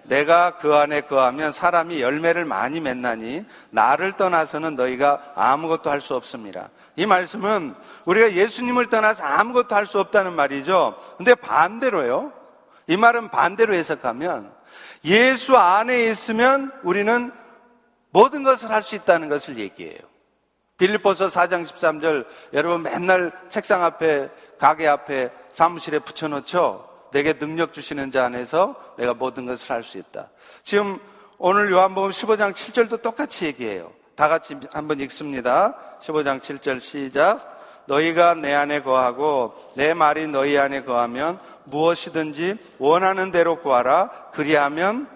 [0.05, 6.69] 내가 그 안에 거하면 사람이 열매를 많이 맺나니 나를 떠나서는 너희가 아무것도 할 수 없습니다.
[6.95, 7.75] 이 말씀은
[8.05, 10.97] 우리가 예수님을 떠나서 아무것도 할 수 없다는 말이죠.
[11.17, 12.33] 근데 반대로요.
[12.89, 14.53] 이 말은 반대로 해석하면
[15.05, 17.33] 예수 안에 있으면 우리는
[18.11, 19.99] 모든 것을 할 수 있다는 것을 얘기해요.
[20.79, 26.87] 빌립보서 4장 13절 여러분 맨날 책상 앞에 가게 앞에 사무실에 붙여놓죠.
[27.13, 30.31] 내게 능력 주시는 자 안에서 내가 모든 것을 할 수 있다.
[30.65, 30.99] 지금
[31.39, 33.93] 오늘 요한복음 15장 7절도 똑같이 얘기해요.
[34.15, 35.75] 다 같이 한번 읽습니다.
[36.01, 37.56] 15장 7절 시작.
[37.87, 44.11] 너희가 내 안에 거하고 내 말이 너희 안에 거하면 무엇이든지 원하는 대로 구하라.
[44.33, 45.09] 그리하면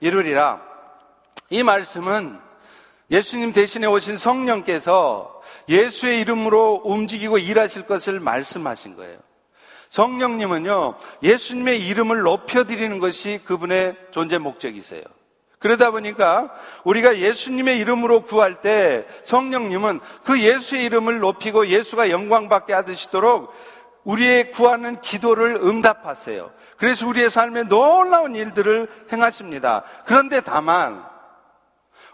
[0.00, 0.60] 이루리라.
[1.50, 2.38] 이 말씀은
[3.10, 9.18] 예수님 대신에 오신 성령께서 예수의 이름으로 움직이고 일하실 것을 말씀하신 거예요.
[9.90, 15.02] 성령님은요, 예수님의 이름을 높여드리는 것이 그분의 존재 목적이세요.
[15.64, 16.50] 그러다 보니까
[16.84, 23.50] 우리가 예수님의 이름으로 구할 때 성령님은 그 예수의 이름을 높이고 예수가 영광받게 하시도록
[24.04, 26.52] 우리의 구하는 기도를 응답하세요.
[26.76, 29.84] 그래서 우리의 삶에 놀라운 일들을 행하십니다.
[30.04, 31.02] 그런데 다만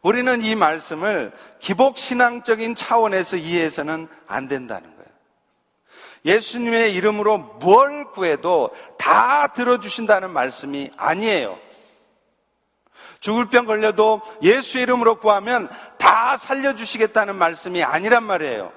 [0.03, 5.11] 우리는 이 말씀을 기복신앙적인 차원에서 이해해서는 안 된다는 거예요.
[6.25, 11.59] 예수님의 이름으로 뭘 구해도 다 들어주신다는 말씀이 아니에요.
[13.21, 18.73] 죽을 병 걸려도 예수 이름으로 구하면 다 살려주시겠다는 말씀이 아니란 말이에요.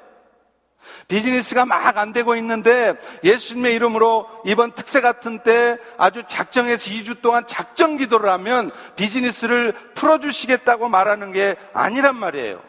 [1.07, 7.45] 비즈니스가 막 안 되고 있는데 예수님의 이름으로 이번 특세 같은 때 아주 작정해서 2주 동안
[7.47, 12.61] 작정 기도를 하면 비즈니스를 풀어주시겠다고 말하는 게 아니란 말이에요.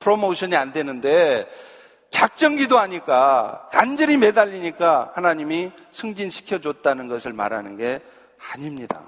[0.00, 1.48] 프로모션이 안 되는데
[2.10, 8.00] 작정 기도하니까 간절히 매달리니까 하나님이 승진시켜 줬다는 것을 말하는 게
[8.52, 9.02] 아닙니다.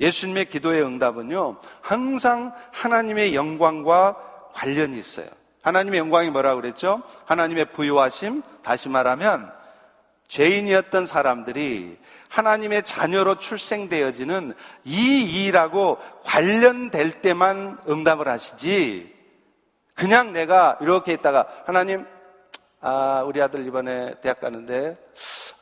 [0.00, 4.16] 예수님의 기도의 응답은요, 항상 하나님의 영광과
[4.52, 5.26] 관련이 있어요.
[5.62, 7.02] 하나님의 영광이 뭐라고 그랬죠?
[7.24, 9.52] 하나님의 부요하심, 다시 말하면
[10.28, 14.54] 죄인이었던 사람들이 하나님의 자녀로 출생되어지는
[14.84, 19.14] 이 일하고 관련될 때만 응답을 하시지,
[19.94, 22.06] 그냥 내가 이렇게 있다가 하나님,
[22.80, 24.98] 아, 우리 아들 이번에 대학 가는데,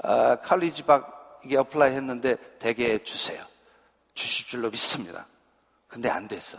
[0.02, 3.44] 아, 칼리지 박 이게 어플라이 했는데 대개 주세요.
[4.14, 5.26] 주실 줄로 믿습니다.
[5.88, 6.58] 근데 안 됐어.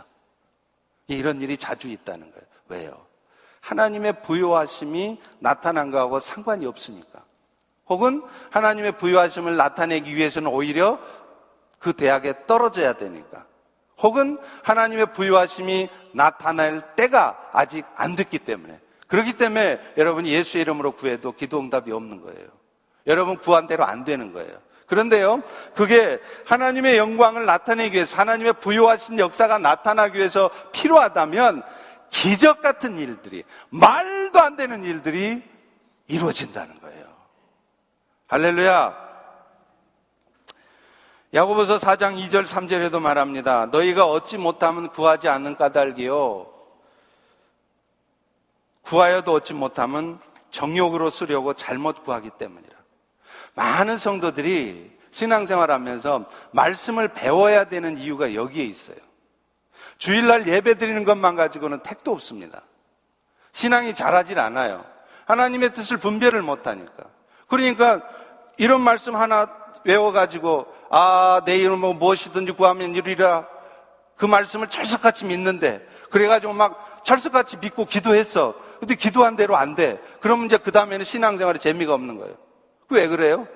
[1.08, 2.46] 이런 일이 자주 있다는 거예요.
[2.68, 3.06] 왜요?
[3.60, 7.24] 하나님의 부요하심이 나타난 거하고 상관이 없으니까.
[7.88, 10.98] 혹은 하나님의 부요하심을 나타내기 위해서는 오히려
[11.78, 13.46] 그 대학에 떨어져야 되니까.
[13.98, 18.80] 혹은 하나님의 부요하심이 나타날 때가 아직 안 됐기 때문에.
[19.06, 22.48] 그렇기 때문에 여러분이 예수의 이름으로 구해도 기도 응답이 없는 거예요.
[23.06, 24.58] 여러분 구한 대로 안 되는 거예요.
[24.86, 25.42] 그런데요,
[25.74, 31.62] 그게 하나님의 영광을 나타내기 위해서, 하나님의 부여하신 역사가 나타나기 위해서 필요하다면,
[32.10, 35.42] 기적 같은 일들이, 말도 안 되는 일들이
[36.06, 37.06] 이루어진다는 거예요.
[38.28, 39.06] 할렐루야.
[41.34, 43.66] 야고보서 4장 2절 3절에도 말합니다.
[43.66, 46.46] 너희가 얻지 못하면 구하지 않는 까닭이요.
[48.82, 50.20] 구하여도 얻지 못하면
[50.50, 52.75] 정욕으로 쓰려고 잘못 구하기 때문이라.
[53.56, 58.98] 많은 성도들이 신앙생활 하면서 말씀을 배워야 되는 이유가 여기에 있어요.
[59.98, 62.62] 주일날 예배 드리는 것만 가지고는 택도 없습니다.
[63.52, 64.84] 신앙이 자라질 않아요.
[65.24, 67.04] 하나님의 뜻을 분별을 못하니까.
[67.48, 68.02] 그러니까
[68.58, 69.48] 이런 말씀 하나
[69.84, 73.46] 외워가지고, 아, 내 이름으로 무엇이든지 구하면 이루리라.
[74.16, 78.54] 그 말씀을 철석같이 믿는데, 그래가지고 막 철석같이 믿고 기도했어.
[78.80, 79.98] 근데 기도한 대로 안 돼.
[80.20, 82.45] 그러면 이제 그 다음에는 신앙생활에 재미가 없는 거예요.
[82.88, 83.46] 왜 그래요?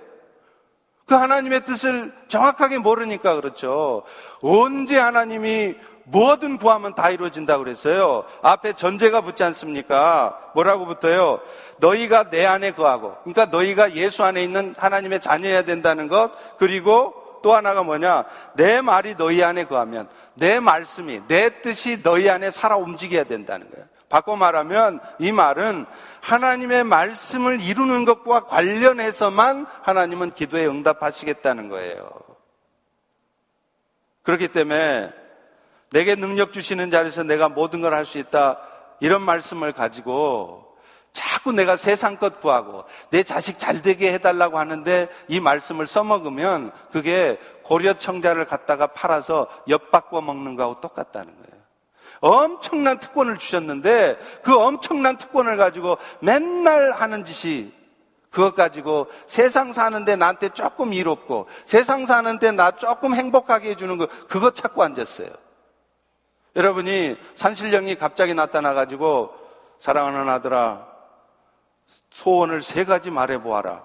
[1.07, 4.05] 그 하나님의 뜻을 정확하게 모르니까 그렇죠.
[4.43, 5.74] 언제 하나님이
[6.05, 8.24] 뭐든 구하면 다 이루어진다 그랬어요.
[8.43, 10.53] 앞에 전제가 붙지 않습니까?
[10.55, 11.41] 뭐라고 붙어요?
[11.78, 13.16] 너희가 내 안에 거하고.
[13.24, 16.31] 그러니까 너희가 예수 안에 있는 하나님의 자녀여야 된다는 것.
[16.59, 18.24] 그리고 또 하나가 뭐냐?
[18.55, 23.87] 내 말이 너희 안에 거하면 내 말씀이 내 뜻이 너희 안에 살아 움직여야 된다는 거예요.
[24.11, 25.86] 바꿔 말하면 이 말은
[26.20, 32.11] 하나님의 말씀을 이루는 것과 관련해서만 하나님은 기도에 응답하시겠다는 거예요.
[34.22, 35.12] 그렇기 때문에
[35.90, 38.58] 내게 능력 주시는 자리에서 내가 모든 걸 할 수 있다.
[39.00, 40.76] 이런 말씀을 가지고
[41.12, 47.38] 자꾸 내가 세상 것 구하고 내 자식 잘 되게 해달라고 하는데 이 말씀을 써먹으면 그게
[47.62, 51.59] 고려 청자를 갖다가 팔아서 엿바꿔 먹는 거하고 똑같다는 거예요.
[52.20, 57.72] 엄청난 특권을 주셨는데 그 엄청난 특권을 가지고 맨날 하는 짓이
[58.30, 64.54] 그것 가지고 세상 사는데 나한테 조금 이롭고 세상 사는데 나 조금 행복하게 해주는 거 그것
[64.54, 65.28] 찾고 앉았어요.
[66.56, 69.34] 여러분이 산신령이 갑자기 나타나가지고
[69.78, 70.86] 사랑하는 아들아
[72.10, 73.84] 소원을 세 가지 말해보아라.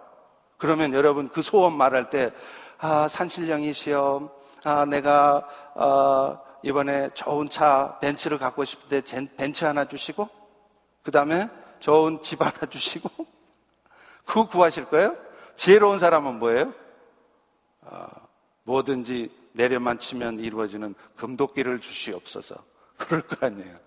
[0.58, 2.32] 그러면 여러분 그 소원 말할 때
[2.78, 4.30] 아, 산신령이시여
[4.64, 9.02] 아, 내가 아, 이번에 좋은 차 벤츠를 갖고 싶은데
[9.38, 10.28] 벤츠 하나 주시고
[11.04, 11.48] 그 다음에
[11.80, 13.08] 좋은 집 하나 주시고
[14.26, 15.16] 그거 구하실 거예요?
[15.56, 16.74] 지혜로운 사람은 뭐예요?
[17.86, 18.08] 아,
[18.64, 22.56] 뭐든지 내려만 치면 이루어지는 금도끼를 주시옵소서.
[22.98, 23.78] 그럴 거 아니에요.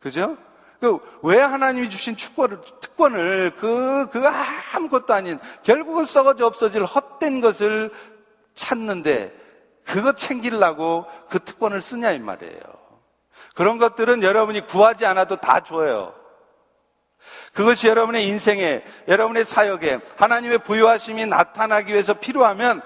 [0.00, 0.36] 그죠?
[0.80, 7.92] 그, 왜 하나님이 주신 축권을, 특권을, 그, 그 아무것도 아닌, 결국은 썩어져 없어질 헛된 것을
[8.54, 9.47] 찾는데,
[9.88, 12.60] 그거 챙기려고 그 특권을 쓰냐, 이 말이에요.
[13.54, 16.14] 그런 것들은 여러분이 구하지 않아도 다 줘요.
[17.54, 22.82] 그것이 여러분의 인생에, 여러분의 사역에, 하나님의 부여하심이 나타나기 위해서 필요하면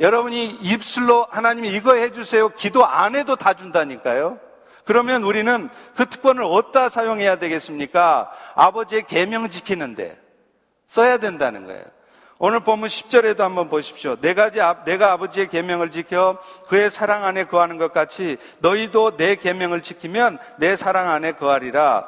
[0.00, 2.48] 여러분이 입술로 하나님이 이거 해주세요.
[2.50, 4.40] 기도 안 해도 다 준다니까요.
[4.84, 8.30] 그러면 우리는 그 특권을 어디다 사용해야 되겠습니까?
[8.54, 10.18] 아버지의 계명 지키는데
[10.88, 11.84] 써야 된다는 거예요.
[12.38, 14.16] 오늘 보면 10절에도 한번 보십시오.
[14.20, 19.82] 네 가지 내가 아버지의 계명을 지켜 그의 사랑 안에 거하는 것 같이 너희도 내 계명을
[19.82, 22.06] 지키면 내 사랑 안에 거하리라.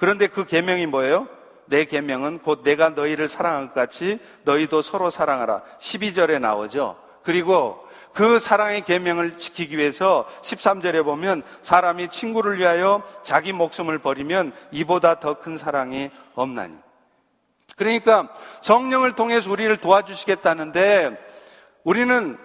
[0.00, 1.28] 그런데 그 계명이 뭐예요?
[1.66, 5.62] 내 계명은 곧 내가 너희를 사랑한 것 같이 너희도 서로 사랑하라.
[5.78, 6.96] 12절에 나오죠.
[7.22, 15.20] 그리고 그 사랑의 계명을 지키기 위해서 13절에 보면 사람이 친구를 위하여 자기 목숨을 버리면 이보다
[15.20, 16.85] 더 큰 사랑이 없나니.
[17.76, 18.28] 그러니까
[18.62, 21.16] 성령을 통해서 우리를 도와주시겠다는데
[21.84, 22.38] 우리는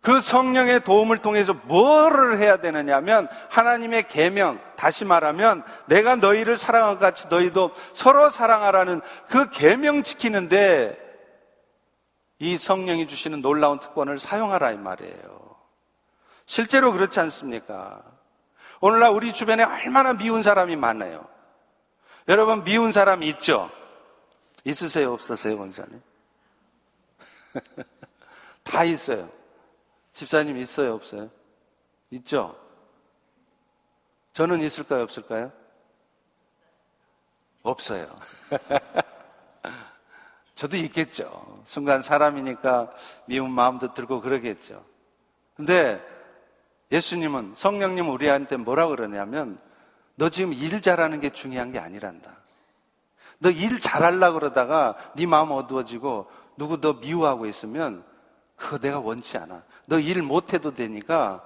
[0.00, 6.94] 그 성령의 도움을 통해서 뭐를 해야 되느냐 하면 하나님의 계명, 다시 말하면 내가 너희를 사랑한
[6.94, 10.98] 것 같이 너희도 서로 사랑하라는 그 계명 지키는데
[12.40, 15.56] 이 성령이 주시는 놀라운 특권을 사용하라 이 말이에요.
[16.46, 18.02] 실제로 그렇지 않습니까?
[18.80, 21.24] 오늘날 우리 주변에 얼마나 미운 사람이 많아요.
[22.26, 23.70] 여러분 미운 사람 있죠?
[24.64, 25.12] 있으세요?
[25.12, 26.00] 없으세요, 원사님?
[28.62, 29.28] 다 있어요.
[30.12, 31.30] 집사님 있어요, 없어요?
[32.10, 32.56] 있죠?
[34.32, 35.52] 저는 있을까요, 없을까요?
[37.62, 38.14] 없어요.
[40.54, 41.62] 저도 있겠죠.
[41.64, 42.92] 순간 사람이니까
[43.26, 44.84] 미운 마음도 들고 그러겠죠.
[45.56, 46.00] 근데
[46.92, 49.58] 예수님은, 성령님 우리한테 뭐라 그러냐면,
[50.14, 52.41] 너 지금 일 잘하는 게 중요한 게 아니란다.
[53.42, 58.04] 너 일 잘하려고 그러다가 네 마음 어두워지고 누구 너 미워하고 있으면
[58.56, 59.64] 그거 내가 원치 않아.
[59.86, 61.42] 너 일 못해도 되니까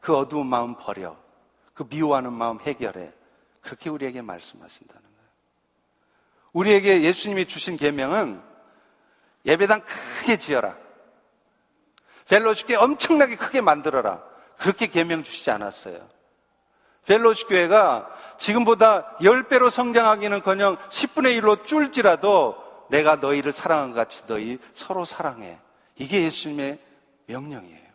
[0.00, 1.16] 그 어두운 마음 버려.
[1.72, 3.12] 그 미워하는 마음 해결해.
[3.62, 5.30] 그렇게 우리에게 말씀하신다는 거예요.
[6.52, 8.42] 우리에게 예수님이 주신 계명은
[9.46, 10.76] 예배당 크게 지어라.
[12.28, 14.22] 교 엄청나게 크게 만들어라.
[14.58, 16.06] 그렇게 계명 주시지 않았어요.
[17.10, 18.08] 펠로시 교회가
[18.38, 22.54] 지금보다 10배로 성장하기는 커녕 10분의 1로 줄지라도
[22.88, 25.58] 내가 너희를 사랑한 것 같이 너희 서로 사랑해.
[25.96, 26.78] 이게 예수님의
[27.26, 27.90] 명령이에요.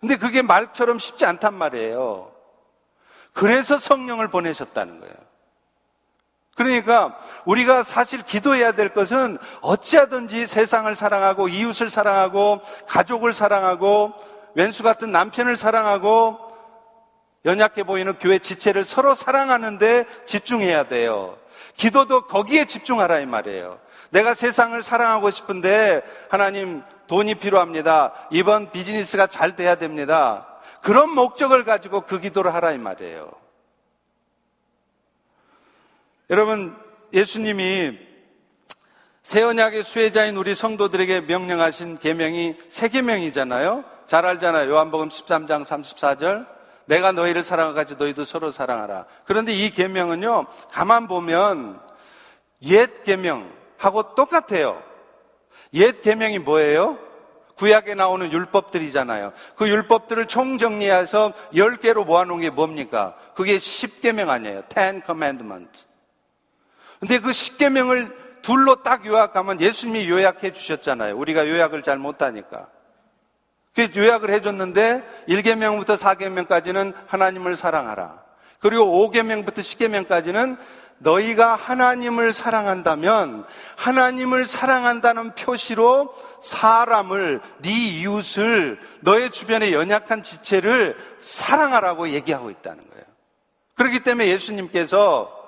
[0.00, 2.32] 근데 그게 말처럼 쉽지 않단 말이에요.
[3.34, 5.14] 그래서 성령을 보내셨다는 거예요.
[6.56, 14.14] 그러니까 우리가 사실 기도해야 될 것은 어찌하든지 세상을 사랑하고 이웃을 사랑하고 가족을 사랑하고
[14.54, 16.51] 왼수 같은 남편을 사랑하고
[17.44, 21.38] 연약해 보이는 교회 지체를 서로 사랑하는데 집중해야 돼요.
[21.76, 23.80] 기도도 거기에 집중하라 이 말이에요.
[24.10, 28.12] 내가 세상을 사랑하고 싶은데 하나님 돈이 필요합니다.
[28.30, 30.46] 이번 비즈니스가 잘 돼야 됩니다.
[30.82, 33.30] 그런 목적을 가지고 그 기도를 하라 이 말이에요.
[36.30, 36.76] 여러분,
[37.12, 37.98] 예수님이
[39.22, 43.84] 새 언약의 수혜자인 우리 성도들에게 명령하신 계명이 세 계명이잖아요.
[44.06, 44.70] 잘 알잖아요.
[44.70, 46.46] 요한복음 13장 34절.
[46.92, 49.06] 내가 너희를 사랑하 같이 너희도 서로 사랑하라.
[49.24, 50.44] 그런데 이 계명은요.
[50.70, 51.80] 가만 보면
[52.64, 54.82] 옛 계명하고 똑같아요.
[55.72, 56.98] 옛 계명이 뭐예요?
[57.56, 59.32] 구약에 나오는 율법들이잖아요.
[59.56, 63.16] 그 율법들을 총정리해서 10개로 모아놓은 게 뭡니까?
[63.34, 64.64] 그게 10계명 아니에요.
[64.68, 65.86] Ten Commandments.
[67.00, 71.16] 근데 그 10계명을 둘로 딱 요약하면 예수님이 요약해 주셨잖아요.
[71.16, 72.68] 우리가 요약을 잘 못하니까.
[73.74, 78.22] 그 요약을 해줬는데 1계명부터 4계명까지는 하나님을 사랑하라.
[78.60, 80.56] 그리고 5계명부터 10계명까지는
[80.98, 83.44] 너희가 하나님을 사랑한다면
[83.76, 93.04] 하나님을 사랑한다는 표시로 사람을 네 이웃을 너의 주변의 연약한 지체를 사랑하라고 얘기하고 있다는 거예요.
[93.74, 95.42] 그렇기 때문에 예수님께서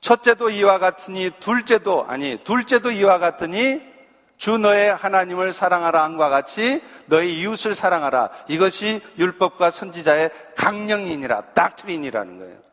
[0.00, 3.80] 첫째도 이와 같으니 둘째도 아니 둘째도 이와 같으니
[4.38, 8.30] 주 너의 하나님을 사랑하라 한과 같이 너의 이웃을 사랑하라.
[8.48, 12.68] 이것이 율법과 선지자의 강령이니라, 닥트린이라는 거예요.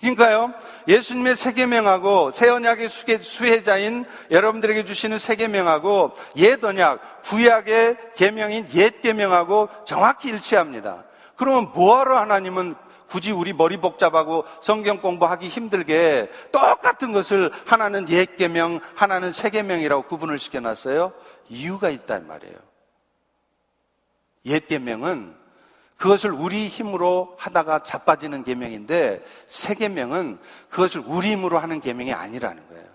[0.00, 0.54] 그러니까요,
[0.86, 10.28] 예수님의 세계명하고 새 언약의 수혜자인 여러분들에게 주시는 세계명하고 옛 언약, 구약의 계명인 옛 계명하고 정확히
[10.28, 11.04] 일치합니다.
[11.34, 12.76] 그러면 뭐하러 하나님은
[13.08, 20.04] 굳이 우리 머리 복잡하고 성경 공부하기 힘들게 똑같은 것을 하나는 옛 계명, 하나는 새 계명이라고
[20.04, 21.12] 구분을 시켜놨어요.
[21.48, 22.56] 이유가 있단 말이에요.
[24.46, 25.36] 옛 계명은
[25.96, 30.38] 그것을 우리 힘으로 하다가 자빠지는 계명인데 새 계명은
[30.70, 32.87] 그것을 우리 힘으로 하는 계명이 아니라는 거예요.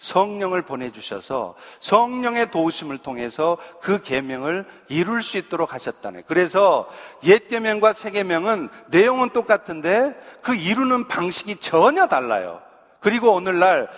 [0.00, 6.22] 성령을 보내주셔서 성령의 도우심을 통해서 그 계명을 이룰 수 있도록 하셨다네.
[6.26, 6.88] 그래서
[7.24, 12.62] 옛 계명과 새 계명은 내용은 똑같은데 그 이루는 방식이 전혀 달라요.
[13.00, 13.90] 그리고 오늘날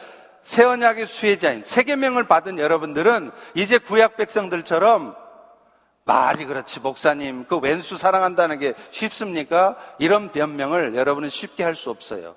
[0.42, 5.14] 새 언약의 수혜자인 새 계명을 받은 여러분들은 이제 구약 백성들처럼
[6.04, 9.76] 말이 그렇지 목사님 그 왼수 사랑한다는 게 쉽습니까?
[10.00, 12.34] 이런 변명을 여러분은 쉽게 할 수 없어요.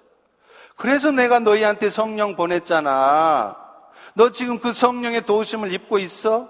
[0.75, 3.57] 그래서 내가 너희한테 성령 보냈잖아.
[4.13, 6.49] 너 지금 그 성령의 도우심을 입고 있어?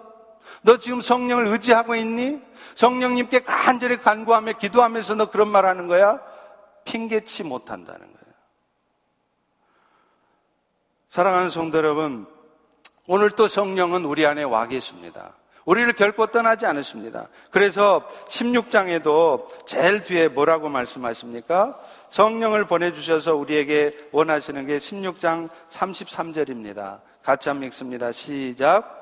[0.61, 2.41] 너 지금 성령을 의지하고 있니?
[2.75, 6.19] 성령님께 간절히 간구하며 기도하면서 너 그런 말 하는 거야?
[6.85, 8.15] 핑계치 못한다는 거예요.
[11.09, 12.27] 사랑하는 성도 여러분,
[13.07, 15.33] 오늘 또 성령은 우리 안에 와 계십니다.
[15.65, 17.27] 우리를 결코 떠나지 않으십니다.
[17.49, 21.79] 그래서 16장에도 제일 뒤에 뭐라고 말씀하십니까?
[22.09, 26.99] 성령을 보내주셔서 우리에게 원하시는 게 16장 33절입니다.
[27.23, 28.11] 같이 한번 읽습니다.
[28.11, 28.95] 시작.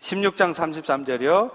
[0.00, 1.50] 16장 33절이요.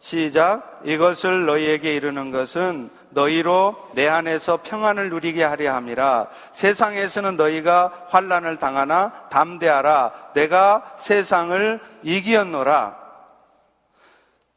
[0.00, 0.80] 시작.
[0.84, 6.28] 이것을 너희에게 이르는 것은 너희로 내 안에서 평안을 누리게 하려 함이라.
[6.52, 10.32] 세상에서는 너희가 환란을 당하나 담대하라.
[10.34, 12.96] 내가 세상을 이기었노라.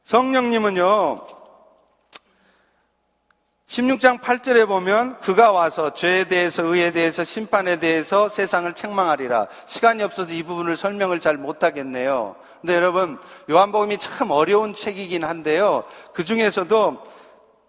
[0.03, 1.40] 성령님은요,
[3.72, 9.47] 16장 8절에 보면 그가 와서 죄에 대해서 의에 대해서 심판에 대해서 세상을 책망하리라.
[9.65, 12.36] 시간이 없어서 이 부분을 설명을 잘 못하겠네요.
[12.59, 13.17] 근데 여러분
[13.49, 15.86] 요한복음이 참 어려운 책이긴 한데요.
[16.13, 17.01] 그 중에서도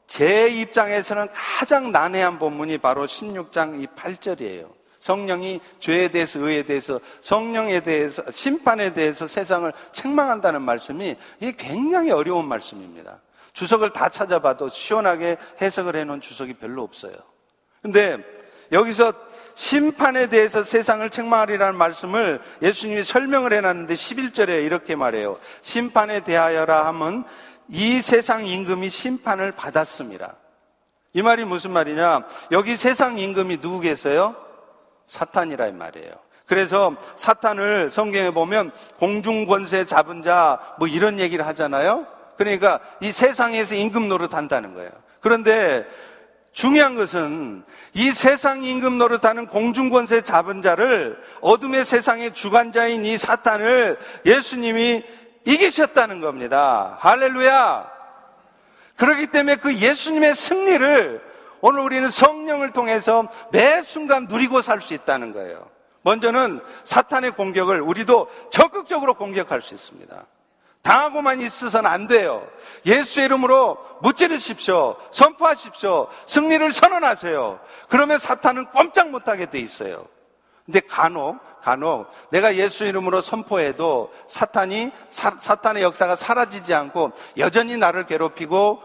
[0.08, 4.70] 제 입장에서는 가장 난해한 본문이 바로 16장 이 8절이에요.
[4.98, 12.48] 성령이 죄에 대해서 의에 대해서 성령에 대해서 심판에 대해서 세상을 책망한다는 말씀이 이게 굉장히 어려운
[12.48, 13.20] 말씀입니다.
[13.52, 17.12] 주석을 다 찾아봐도 시원하게 해석을 해놓은 주석이 별로 없어요.
[17.82, 18.18] 근데
[18.70, 19.12] 여기서
[19.54, 25.38] 심판에 대해서 세상을 책망하리라는 말씀을 예수님이 설명을 해놨는데 11절에 이렇게 말해요.
[25.60, 27.24] 심판에 대하여라 하면
[27.68, 30.36] 이 세상 임금이 심판을 받았습니다.
[31.12, 32.26] 이 말이 무슨 말이냐?
[32.52, 34.34] 여기 세상 임금이 누구겠어요?
[35.06, 36.10] 사탄이라 이 말이에요.
[36.46, 42.06] 그래서 사탄을 성경에 보면 공중 권세 잡은 자 뭐 이런 얘기를 하잖아요.
[42.36, 44.90] 그러니까 이 세상에서 임금 노릇 한다는 거예요.
[45.20, 45.86] 그런데
[46.52, 47.64] 중요한 것은
[47.94, 55.02] 이 세상 임금 노릇하는 공중권세 잡은 자를 어둠의 세상의 주관자인 이 사탄을 예수님이
[55.46, 56.96] 이기셨다는 겁니다.
[57.00, 57.90] 할렐루야.
[58.96, 61.22] 그렇기 때문에 그 예수님의 승리를
[61.62, 65.70] 오늘 우리는 성령을 통해서 매 순간 누리고 살 수 있다는 거예요.
[66.02, 70.26] 먼저는 사탄의 공격을 우리도 적극적으로 공격할 수 있습니다.
[70.82, 72.46] 당하고만 있어서는 안 돼요.
[72.84, 74.96] 예수의 이름으로 무찌르십시오.
[75.12, 76.08] 선포하십시오.
[76.26, 77.60] 승리를 선언하세요.
[77.88, 80.06] 그러면 사탄은 꼼짝 못하게 돼 있어요.
[80.64, 88.06] 근데 간혹, 간혹 내가 예수 이름으로 선포해도 사탄이, 사, 사탄의 역사가 사라지지 않고 여전히 나를
[88.06, 88.82] 괴롭히고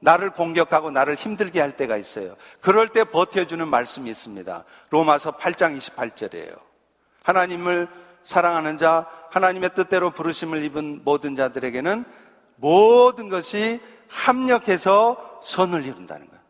[0.00, 2.36] 나를 공격하고 나를 힘들게 할 때가 있어요.
[2.60, 4.64] 그럴 때 버텨주는 말씀이 있습니다.
[4.90, 6.58] 로마서 8장 28절이에요.
[7.24, 7.88] 하나님을
[8.24, 12.04] 사랑하는 자, 하나님의 뜻대로 부르심을 입은 모든 자들에게는
[12.56, 16.42] 모든 것이 합력해서 선을 이룬다는 거예요.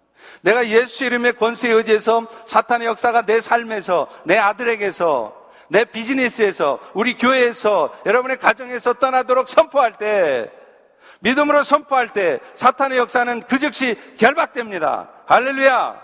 [0.42, 5.34] 내가 예수 이름의 권세에 의지해서 사탄의 역사가 내 삶에서, 내 아들에게서,
[5.68, 10.50] 내 비즈니스에서, 우리 교회에서, 여러분의 가정에서 떠나도록 선포할 때,
[11.20, 15.08] 믿음으로 선포할 때 사탄의 역사는 그 즉시 결박됩니다.
[15.26, 16.02] 할렐루야!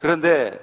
[0.00, 0.58] 그런데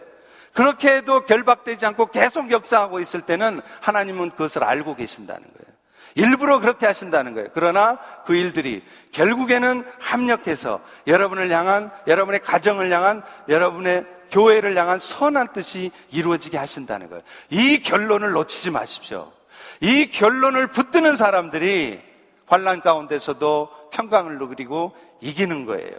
[0.60, 5.78] 그렇게 해도 결박되지 않고 계속 역사하고 있을 때는 하나님은 그것을 알고 계신다는 거예요.
[6.16, 7.48] 일부러 그렇게 하신다는 거예요.
[7.54, 8.84] 그러나 그 일들이
[9.14, 17.24] 결국에는 합력해서 여러분을 향한, 여러분의 가정을 향한, 여러분의 교회를 향한 선한 뜻이 이루어지게 하신다는 거예요.
[17.52, 19.32] 이 결론을 놓치지 마십시오.
[19.80, 22.02] 이 결론을 붙드는 사람들이
[22.48, 25.96] 환란 가운데서도 평강을 누리고 이기는 거예요.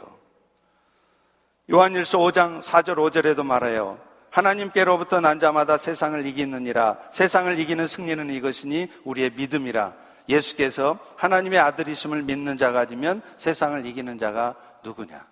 [1.73, 4.10] 요한일서 5장 4절 5절에도 말해요.
[4.31, 6.99] 하나님께로부터 난 자마다 세상을 이기느니라.
[7.13, 9.95] 세상을 이기는 승리는 이것이니 우리의 믿음이라.
[10.29, 14.55] 예수께서 하나님의 아들이심을 믿는 자가 아니면 세상을 이기는 자가
[14.85, 15.27] 누구냐?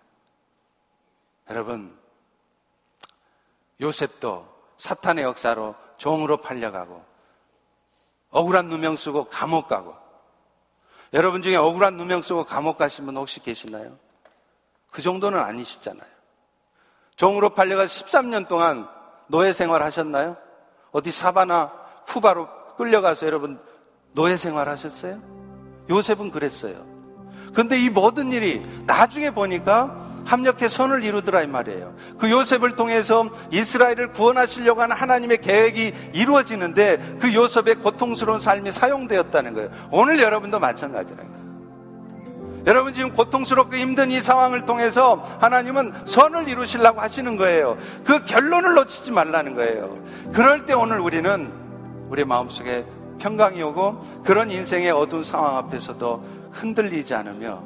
[1.51, 1.97] 여러분,
[3.81, 4.47] 요셉도
[4.77, 7.05] 사탄의 역사로 종으로 팔려가고
[8.31, 9.97] 억울한 누명 쓰고 감옥 가고
[11.13, 13.99] 여러분 중에 억울한 누명 쓰고 감옥 가신 분 혹시 계시나요?
[14.91, 16.18] 그 정도는 아니시잖아요.
[17.19, 18.89] 종으로 팔려가 13년 동안
[19.27, 20.37] 노예 생활 하셨나요?
[20.93, 21.73] 어디 사바나
[22.07, 23.61] 쿠바로 끌려가서 여러분
[24.13, 25.21] 노예 생활 하셨어요?
[25.91, 26.87] 요셉은 그랬어요.
[27.53, 31.97] 근데 이 모든 일이 나중에 보니까 합력해 선을 이루더라 이 말이에요.
[32.19, 39.71] 그 요셉을 통해서 이스라엘을 구원하시려고 하는 하나님의 계획이 이루어지는데 그 요셉의 고통스러운 삶이 사용되었다는 거예요.
[39.91, 41.48] 오늘 여러분도 마찬가지라는 거예요.
[42.69, 47.79] 여러분 지금 고통스럽고 힘든 이 상황을 통해서 하나님은 선을 이루시려고 하시는 거예요.
[48.05, 49.95] 그 결론을 놓치지 말라는 거예요.
[50.35, 51.51] 그럴 때 오늘 우리는
[52.11, 52.85] 우리 마음속에
[53.21, 57.63] 평강이 오고 그런 인생의 어두운 상황 앞에서도 흔들리지 않으며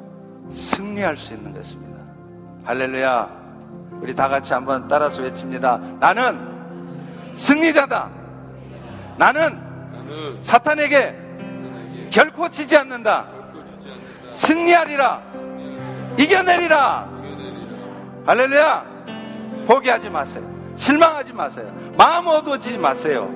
[0.49, 2.01] 승리할 수 있는 것입니다.
[2.63, 3.43] 할렐루야.
[3.99, 5.81] 우리 다 같이 한번 따라서 외칩니다.
[5.99, 8.09] 나는 승리자다.
[9.17, 11.13] 나는 사탄에게
[12.09, 13.32] 결코 지지 않는다.
[14.33, 15.21] 승리하리라.
[16.17, 17.09] 이겨내리라.
[18.25, 18.85] 할렐루야.
[19.67, 20.43] 포기하지 마세요.
[20.75, 21.71] 실망하지 마세요.
[21.97, 23.31] 마음 어두워지지 마세요.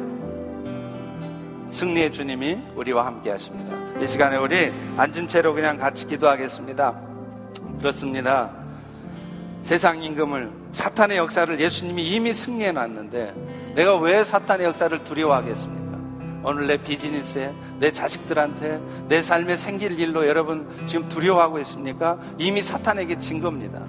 [1.70, 3.76] 승리의 주님이 우리와 함께 하십니다.
[4.02, 6.96] 이 시간에 우리 앉은 채로 그냥 같이 기도하겠습니다.
[7.80, 8.50] 그렇습니다.
[9.64, 13.34] 세상 임금을 사탄의 역사를 예수님이 이미 승리해 놨는데
[13.76, 15.87] 내가 왜 사탄의 역사를 두려워하겠습니까?
[16.48, 18.80] 오늘 내 비즈니스에 내 자식들한테
[19.10, 22.18] 내 삶에 생길 일로 여러분 지금 두려워하고 있습니까?
[22.38, 23.82] 이미 사탄에게 진 겁니다.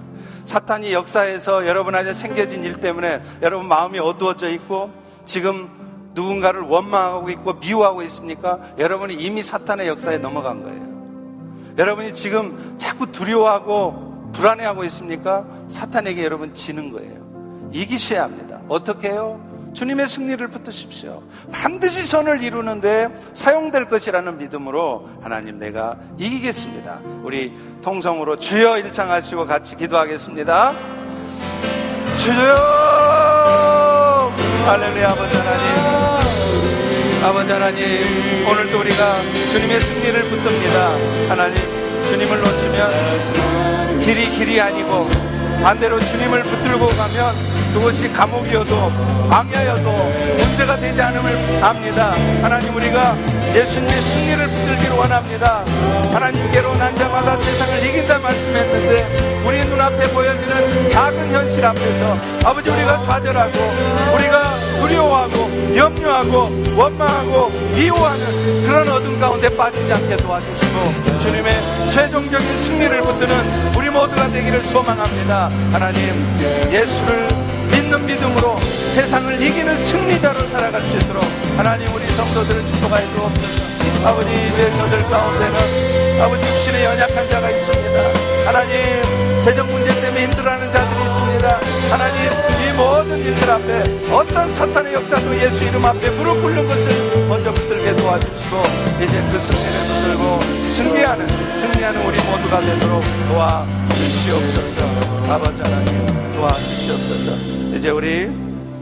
[0.45, 4.91] 사탄이 역사에서 여러분 안에 생겨진 일 때문에 여러분 마음이 어두워져 있고
[5.25, 5.71] 지금
[6.15, 8.59] 누군가를 원망하고 있고 미워하고 있습니까?
[8.77, 11.79] 여러분이 이미 사탄의 역사에 넘어간 거예요.
[11.79, 15.47] 여러분이 지금 자꾸 두려워하고 불안해하고 있습니까?
[15.69, 17.71] 사탄에게 여러분 지는 거예요.
[17.73, 18.61] 이기셔야 합니다.
[18.69, 19.48] 어떻게 해요?
[19.79, 21.23] 주님의 승리를 붙드십시오.
[21.53, 26.99] 반드시 선을 이루는데 사용될 것이라는 믿음으로 하나님 내가 이기겠습니다.
[27.23, 30.75] 우리 통성으로 주여 일창하시고 같이 기도하겠습니다.
[32.19, 34.33] 주여!
[34.67, 35.65] 할렐루야 아버지 하나님.
[37.23, 37.85] 아버지 하나님,
[38.49, 39.23] 오늘도 우리가
[39.53, 40.91] 주님의 승리를 붙듭니다.
[41.29, 41.57] 하나님,
[42.09, 45.09] 주님을 놓치면 길이 길이 아니고
[45.63, 48.93] 반대로 주님을 붙들고 가면 그것이 감옥이어도
[49.31, 49.91] 방야여도
[50.39, 52.13] 문제가 되지 않음을 압니다.
[52.43, 53.17] 하나님 우리가
[53.55, 55.65] 예수님의 승리를 붙들기를 원합니다.
[56.13, 63.59] 하나님께로 난 자마다 세상을 이긴다 말씀했는데 우리 눈앞에 보여지는 작은 현실 앞에서 아버지 우리가 좌절하고
[64.15, 71.53] 우리가 두려워하고 염려하고 원망하고 미워하는 그런 어둠 가운데 빠지지 않게 도와주시고 주님의
[71.93, 75.51] 최종적인 승리를 붙드는 우리 모두가 되기를 소망합니다.
[75.73, 76.15] 하나님
[76.73, 77.29] 예수를
[77.89, 78.59] 있는 믿음으로
[78.95, 81.25] 세상을 이기는 승리자로 살아갈 수 있도록
[81.57, 85.55] 하나님 우리 성도들을 축복하여 주옵소서 아버지 이제 저들 가운데는
[86.21, 87.99] 아버지 육신의 연약한 자가 있습니다.
[88.45, 91.61] 하나님 재정 문제 때문에 힘들어하는 자들이 있습니다.
[91.91, 92.17] 하나님
[92.61, 97.97] 이 모든 일들 앞에 어떤 사탄의 역사도 예수 이름 앞에 무릎 꿇는 것을 먼저 붙들게
[97.97, 98.63] 도와주시고
[99.03, 100.41] 이제 그 승리를 붙들고
[100.77, 105.09] 승리하는 승리하는 우리 모두가 되도록 도와주시옵소서.
[105.33, 107.48] 아버지 하나님 도와주시옵소서
[107.79, 108.27] 이제 우리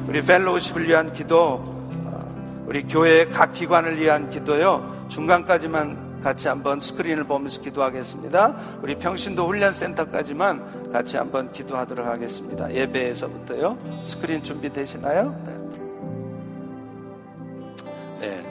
[0.09, 1.63] 우리 Fellowship을 위한 기도
[2.07, 8.57] 어, 우리 교회의 각 기관을 위한 기도요 중간까지만 같이 한번 스크린을 보면서 기도하겠습니다.
[8.81, 12.73] 우리 평신도 훈련센터까지만 같이 한번 기도하도록 하겠습니다.
[12.73, 13.77] 예배에서부터요.
[14.07, 15.39] 스크린 준비되시나요?
[15.45, 15.59] 네.
[18.21, 18.43] 네.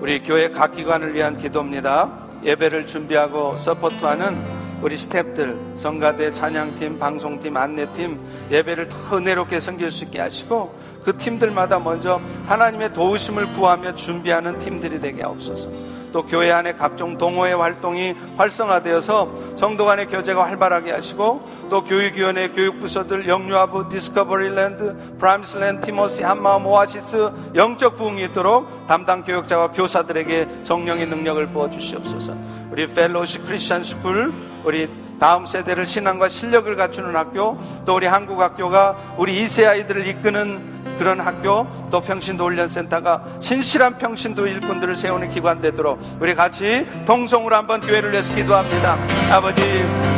[0.00, 2.10] 우리 교회 각 기관을 위한 기도입니다.
[2.42, 8.18] 예배를 준비하고 support하는 우리 스탭들, 성가대 찬양팀, 방송팀, 안내팀
[8.50, 10.74] 예배를 더 은혜롭게 섬길 수 있게 하시고
[11.04, 16.00] 그 팀들마다 먼저 하나님의 도우심을 구하며 준비하는 팀들이 되게 하옵소서.
[16.12, 23.28] 또 교회 안에 각종 동호회 활동이 활성화되어서 성도 간의 교제가 활발하게 하시고 또 교육위원회 교육부서들
[23.28, 31.06] 영유아부 Discovery Land Promise Land Timothy 한마음 오아시스 영적 부흥이 있도록 담당 교역자와 교사들에게 성령의
[31.06, 34.32] 능력을 부어 주시옵소서 우리 Fellowship Christian School
[34.64, 40.70] 우리 다음 세대를 신앙과 실력을 갖추는 학교 또 우리 한국 학교가 우리 2세 아이들을 이끄는
[40.98, 47.80] 그런 학교 또 평신도 훈련센터가 신실한 평신도 일꾼들을 세우는 기관 되도록 우리 같이 동성으로 한번
[47.80, 48.98] 교회를 위해서 기도합니다.
[49.30, 49.62] 아버지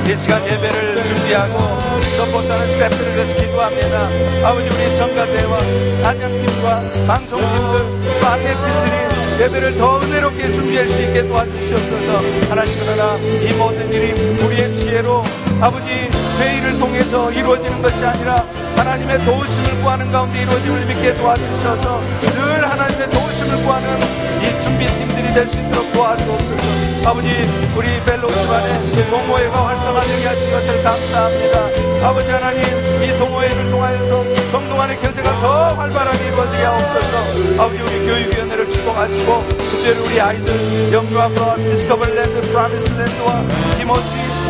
[0.09, 1.59] 이 시간 예배를 준비하고
[2.00, 4.48] 서포트하는 스태프를 위해서 기도합니다.
[4.48, 5.59] 아버지 우리 성가대와
[5.98, 9.01] 찬양팀과 방송팀들 또 안내팀들이
[9.40, 12.20] 예배를 더 은혜롭게 준비할 수 있게 도와주시옵소서.
[12.48, 14.12] 하나님 그러나 이 모든 일이
[14.42, 15.22] 우리의 지혜로
[15.60, 15.86] 아버지
[16.38, 18.44] 회의를 통해서 이루어지는 것이 아니라
[18.76, 22.00] 하나님의 도우심을 구하는 가운데 이루어짐을 믿게 도와주셔서
[22.34, 23.88] 늘 하나님의 도우심을 구하는
[24.42, 27.08] 이 준비팀들이 될 수 있도록 도와주옵소서.
[27.08, 27.28] 아버지
[27.74, 32.06] 우리 Fellowship 안에 동호회가 활성화되게 하신 것을 감사합니다.
[32.06, 32.62] 아버지 하나님
[33.02, 37.62] 이 동호회를 통하여서 성도 간의 교제가 더 활발하게 이루어지게 하옵소서.
[37.62, 43.42] 아버지 우리 교육위원회를 축복하시고 특별히 우리 아이들 영유아부 Discovery Land Promise Land와
[43.78, 44.08] Timothy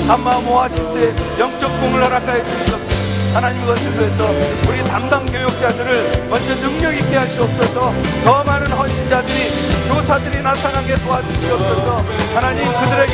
[0.08, 2.92] 한마음 오아시스의 영적 부흥을 허락하여 주시옵소서.
[3.34, 4.28] 하나님 그것을 위해서
[4.68, 7.94] 우리 담당 교역자들을 먼저 능력 있게 하시옵소서.
[8.24, 11.96] 더 많은 헌신자들이 교사들이 나타나게 도와주시옵소서.
[12.34, 13.12] 하나님 그들에게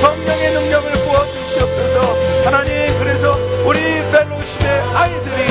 [0.00, 2.16] 성령의 능력을 부어주시옵소서.
[2.44, 5.46] 하나님 그래서 우리 Fellowship의 아이들이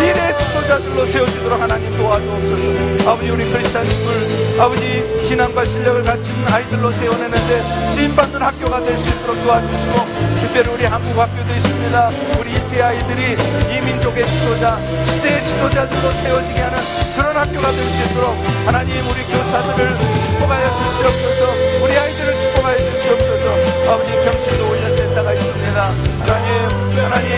[0.00, 0.29] 미래
[0.70, 3.10] 의 지도자들로 세워지도록 하나님 도와주옵소서.
[3.10, 7.60] 아버지 우리 Christian School 아버지 신앙과 실력을 갖춘 아이들로 세워내는데
[7.94, 9.92] 쓰임받는 학교가 될 수 있도록 도와주시고
[10.40, 12.10] 특별히 우리 한국 학교도 있습니다.
[12.38, 13.36] 우리 이세 아이들이
[13.74, 16.78] 이 민족의 지도자 시대의 지도자들로 세워지게 하는
[17.16, 21.84] 그런 학교가 될 수 있도록 하나님 우리 교사들을 축복하여 주시옵소서.
[21.84, 23.90] 우리 아이들을 축복하여 주시옵소서.
[23.90, 25.90] 아버지 평신도 훈련센터가 있습니다.
[26.20, 27.30] 하나님 하나님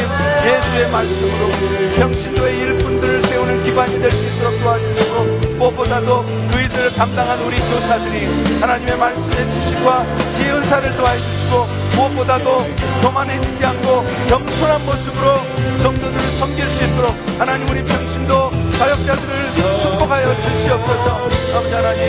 [0.44, 1.48] 예수의 말씀으로
[1.96, 3.11] 평신도의 일꾼들을
[3.42, 5.24] 세우는 기반이 될 수 있도록 도와주시고
[5.58, 8.26] 무엇보다도 그이들을 담당한 우리 교사들이
[8.60, 11.66] 하나님의 말씀의 지식과 지혜 은사를 도와해 주시고
[11.96, 12.58] 무엇보다도
[13.02, 15.34] 교만해지지 않고 겸손한 모습으로
[15.82, 21.16] 성도들을 섬길 수 있도록 하나님 우리 평신도 사역자들을 축복하여 주시옵소서.
[21.56, 22.00] 아버지 하나님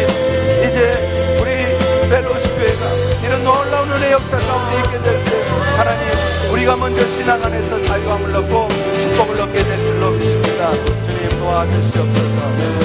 [0.69, 5.43] 이제 우리 벨로시 교회가 이런 놀라운 은혜 역사 가운데 있게 될 때
[5.77, 6.07] 하나님
[6.53, 8.67] 우리가 먼저 신앙 안에서 자유함을 얻고
[9.01, 12.37] 축복을 얻게 될 줄로 믿습니다 주님 도와주시옵소서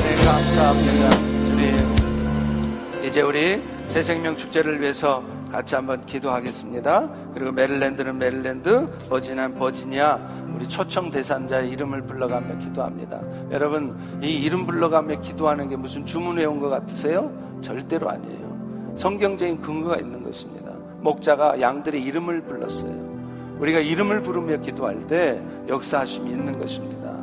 [0.05, 1.11] 네 감사합니다
[1.51, 7.09] 주님 이제 우리 새 생명 축제를 위해서 같이 한번 기도하겠습니다.
[7.33, 10.19] 그리고 메릴랜드는 메릴랜드, 버지니아는 버지니아,
[10.55, 13.23] 우리 초청 대상자의 이름을 불러가며 기도합니다.
[13.51, 17.33] 여러분, 이 이름 불러가며 기도하는 게 무슨 주문 외운 것 같으세요?
[17.63, 18.93] 절대로 아니에요.
[18.95, 20.73] 성경적인 근거가 있는 것입니다.
[21.01, 23.57] 목자가 양들의 이름을 불렀어요.
[23.59, 27.18] 우리가 이름을 부르며 기도할 때 역사하심이 있는 것입니다.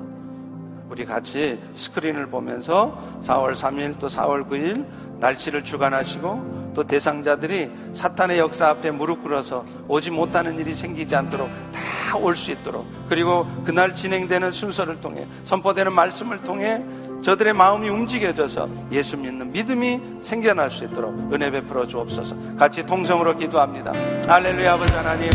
[0.90, 4.86] 우리 같이 스크린을 보면서 4월 3일 또 4월 9일
[5.20, 12.18] 날씨를 주관하시고 또 대상자들이 사탄의 역사 앞에 무릎 꿇어서 오지 못하는 일이 생기지 않도록 다
[12.18, 16.82] 올 수 있도록 그리고 그날 진행되는 순서를 통해 선포되는 말씀을 통해
[17.24, 22.56] 저들의 마음이 움직여져서 예수 믿는 믿음이 생겨날 수 있도록 은혜 베풀어 주옵소서.
[22.56, 23.92] 같이 통성으로 기도합니다.
[24.28, 25.30] 할렐루야 아버지 하나님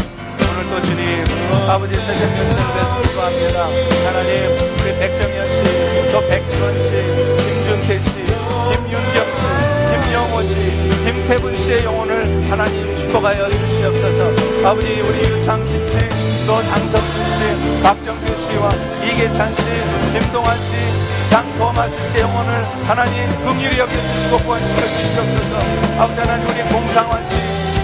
[0.49, 1.25] 오늘도 주님
[1.69, 3.59] 아버지 새생명을 위해서 기도합니다
[4.07, 4.33] 하나님
[4.81, 10.55] 우리 백정현 씨 또 백지원 씨 김준태 씨 김윤경 씨 김영호 씨
[11.05, 14.69] 김태분 씨의 영혼을 하나님 축복하여 주시옵소서.
[14.69, 18.71] 아버지 우리 유창진 씨, 또 장석준 씨, 박정규 씨와
[19.05, 19.63] 이계찬 씨,
[20.13, 27.25] 김동환 씨, 장토마스 씨의 영혼을 하나님 긍휼히 여겨 주시고 구원시켜 주시옵소서 아버지 하나님 우리 공상환
[27.29, 27.40] 씨,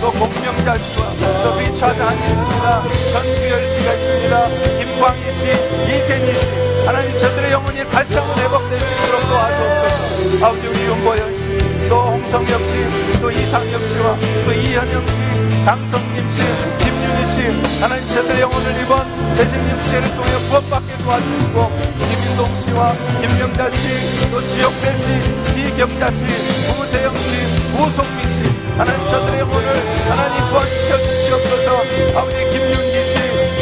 [0.07, 1.07] 또 공명자 씨와
[1.43, 1.59] 또
[2.07, 2.65] 한이 있습니다.
[3.11, 4.35] 전규열 씨가 있습니다.
[4.79, 5.41] 김광희 씨,
[5.83, 6.47] 이재니 씨.
[6.87, 10.47] 하나님 저들의 영혼이 다시 한번 회복될 수 있도록 도와주옵소서.
[10.47, 16.39] 아버지 우리 윤보현 씨, 또 홍성엽 씨, 또 이상엽 씨와 또 이현영 씨, 강성님 씨,
[16.85, 17.37] 김윤희 씨.
[17.83, 21.57] 하나님 저들의 영혼을 이번 재생육체를 통해 구원받게 도와주시고
[21.99, 25.05] 김인동 씨와 김명자 씨, 또 지역배 씨,
[25.67, 26.19] 이경자 씨,
[26.79, 27.31] 우세영 씨,
[27.75, 28.16] 우송미 씨
[28.77, 29.69] 하나님 저들의 영혼을
[30.11, 32.19] 하나님 구원시켜 주시옵소서.
[32.19, 33.15] 아버지 김윤기 씨,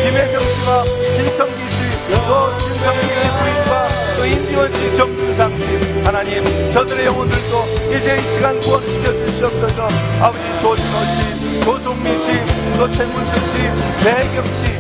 [0.02, 0.84] 김혜정 씨와
[1.16, 1.78] 신성기 씨,
[2.26, 6.02] 또 신성기 씨 부인과 또 인지원 씨, 정준상 씨.
[6.04, 7.64] 하나님 저들의 영혼들도
[7.96, 9.88] 이제 이 시간 구원시켜 주시옵소서.
[10.20, 13.54] 아버지 조진호 씨, 조종미 씨, 또 최문수 씨,
[14.02, 14.73] 배경 씨,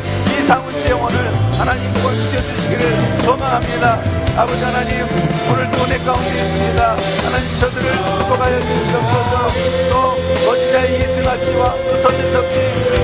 [0.54, 3.98] 씨 영혼을 하나님 구원시켜 주시기를 소망합니다.
[4.36, 5.02] 아버지 하나님
[5.50, 6.96] 오늘도 은혜 가운데 있습니다.
[7.24, 9.50] 하나님 저들을 축복하여 주시옵소서.
[9.90, 12.56] 또 어지자의 이승아 씨와 또 서진석 씨,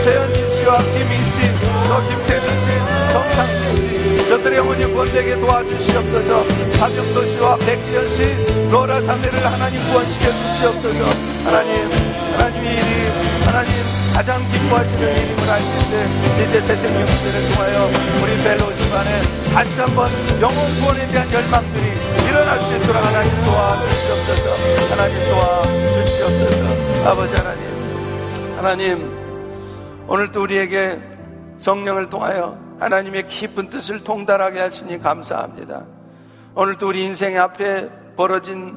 [0.05, 1.36] 최현진 씨와 김인 씨,
[1.88, 6.44] 또 김태준 씨, 정상진 씨 저들의 영혼이 구원되게 도와주시옵소서.
[6.78, 11.05] 박영도 씨와 백지현 씨, 로라 자매를 하나님 구원시켜 주시옵소서.
[11.44, 11.90] 하나님
[12.36, 13.30] 하나님의 일이
[13.61, 13.75] 하나님
[14.15, 17.89] 가장 기뻐하시는 일임을 알는데 이제 새 생명들을 통하여
[18.23, 19.21] 우리 벨로 집안에
[19.53, 20.09] 다시 한번
[20.41, 21.85] 영혼 구원에 대한 열망들이
[22.27, 24.95] 일어날 수 있도록 하나님 도와 주시옵소서.
[24.95, 27.11] 하나님 도와 주시옵소서.
[27.11, 30.99] 아버지 하나님 하나님 오늘도 우리에게
[31.59, 35.85] 성령을 통하여 하나님의 깊은 뜻을 통달하게 하시니 감사합니다.
[36.55, 38.75] 오늘도 우리 인생 앞에 벌어진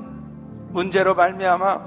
[0.72, 1.80] 문제로 말미암아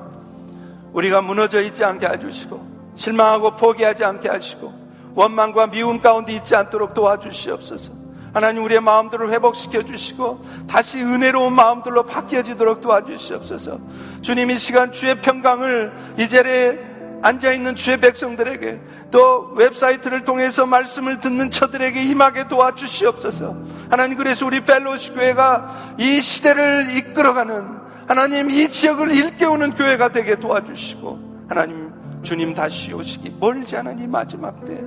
[0.95, 4.75] 우리가 무너져 있지 않게 해주시고 실망하고 포기하지 않게 하시고
[5.15, 7.93] 원망과 미움 가운데 있지 않도록 도와주시옵소서.
[8.35, 13.79] 하나님 우리의 마음들을 회복시켜 주시고 다시 은혜로운 마음들로 바뀌어지도록 도와주시옵소서.
[14.21, 16.79] 주님 이 시간 주의 평강을 이 자리에
[17.23, 18.81] 앉아 있는 주의 백성들에게
[19.11, 23.57] 또 웹사이트를 통해서 말씀을 듣는 저들에게 임하게 도와주시옵소서.
[23.91, 31.47] 하나님 그래서 우리 펠로시 교회가 이 시대를 이끌어가는 하나님 이 지역을 일깨우는 교회가 되게 도와주시고
[31.49, 31.86] 하나님
[32.27, 34.83] 주님 다시 오시기 멀지 않은 이 마지막 때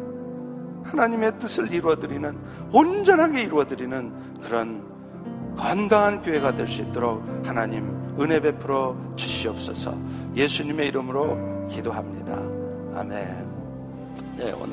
[0.83, 2.37] 하나님의 뜻을 이루어드리는
[2.73, 4.83] 온전하게 이루어드리는 그런
[5.55, 9.97] 건강한 교회가 될 수 있도록 하나님 은혜 베풀어 주시옵소서
[10.35, 12.35] 예수님의 이름으로 기도합니다.
[12.93, 13.47] 아멘.
[14.37, 14.67] 네, 오늘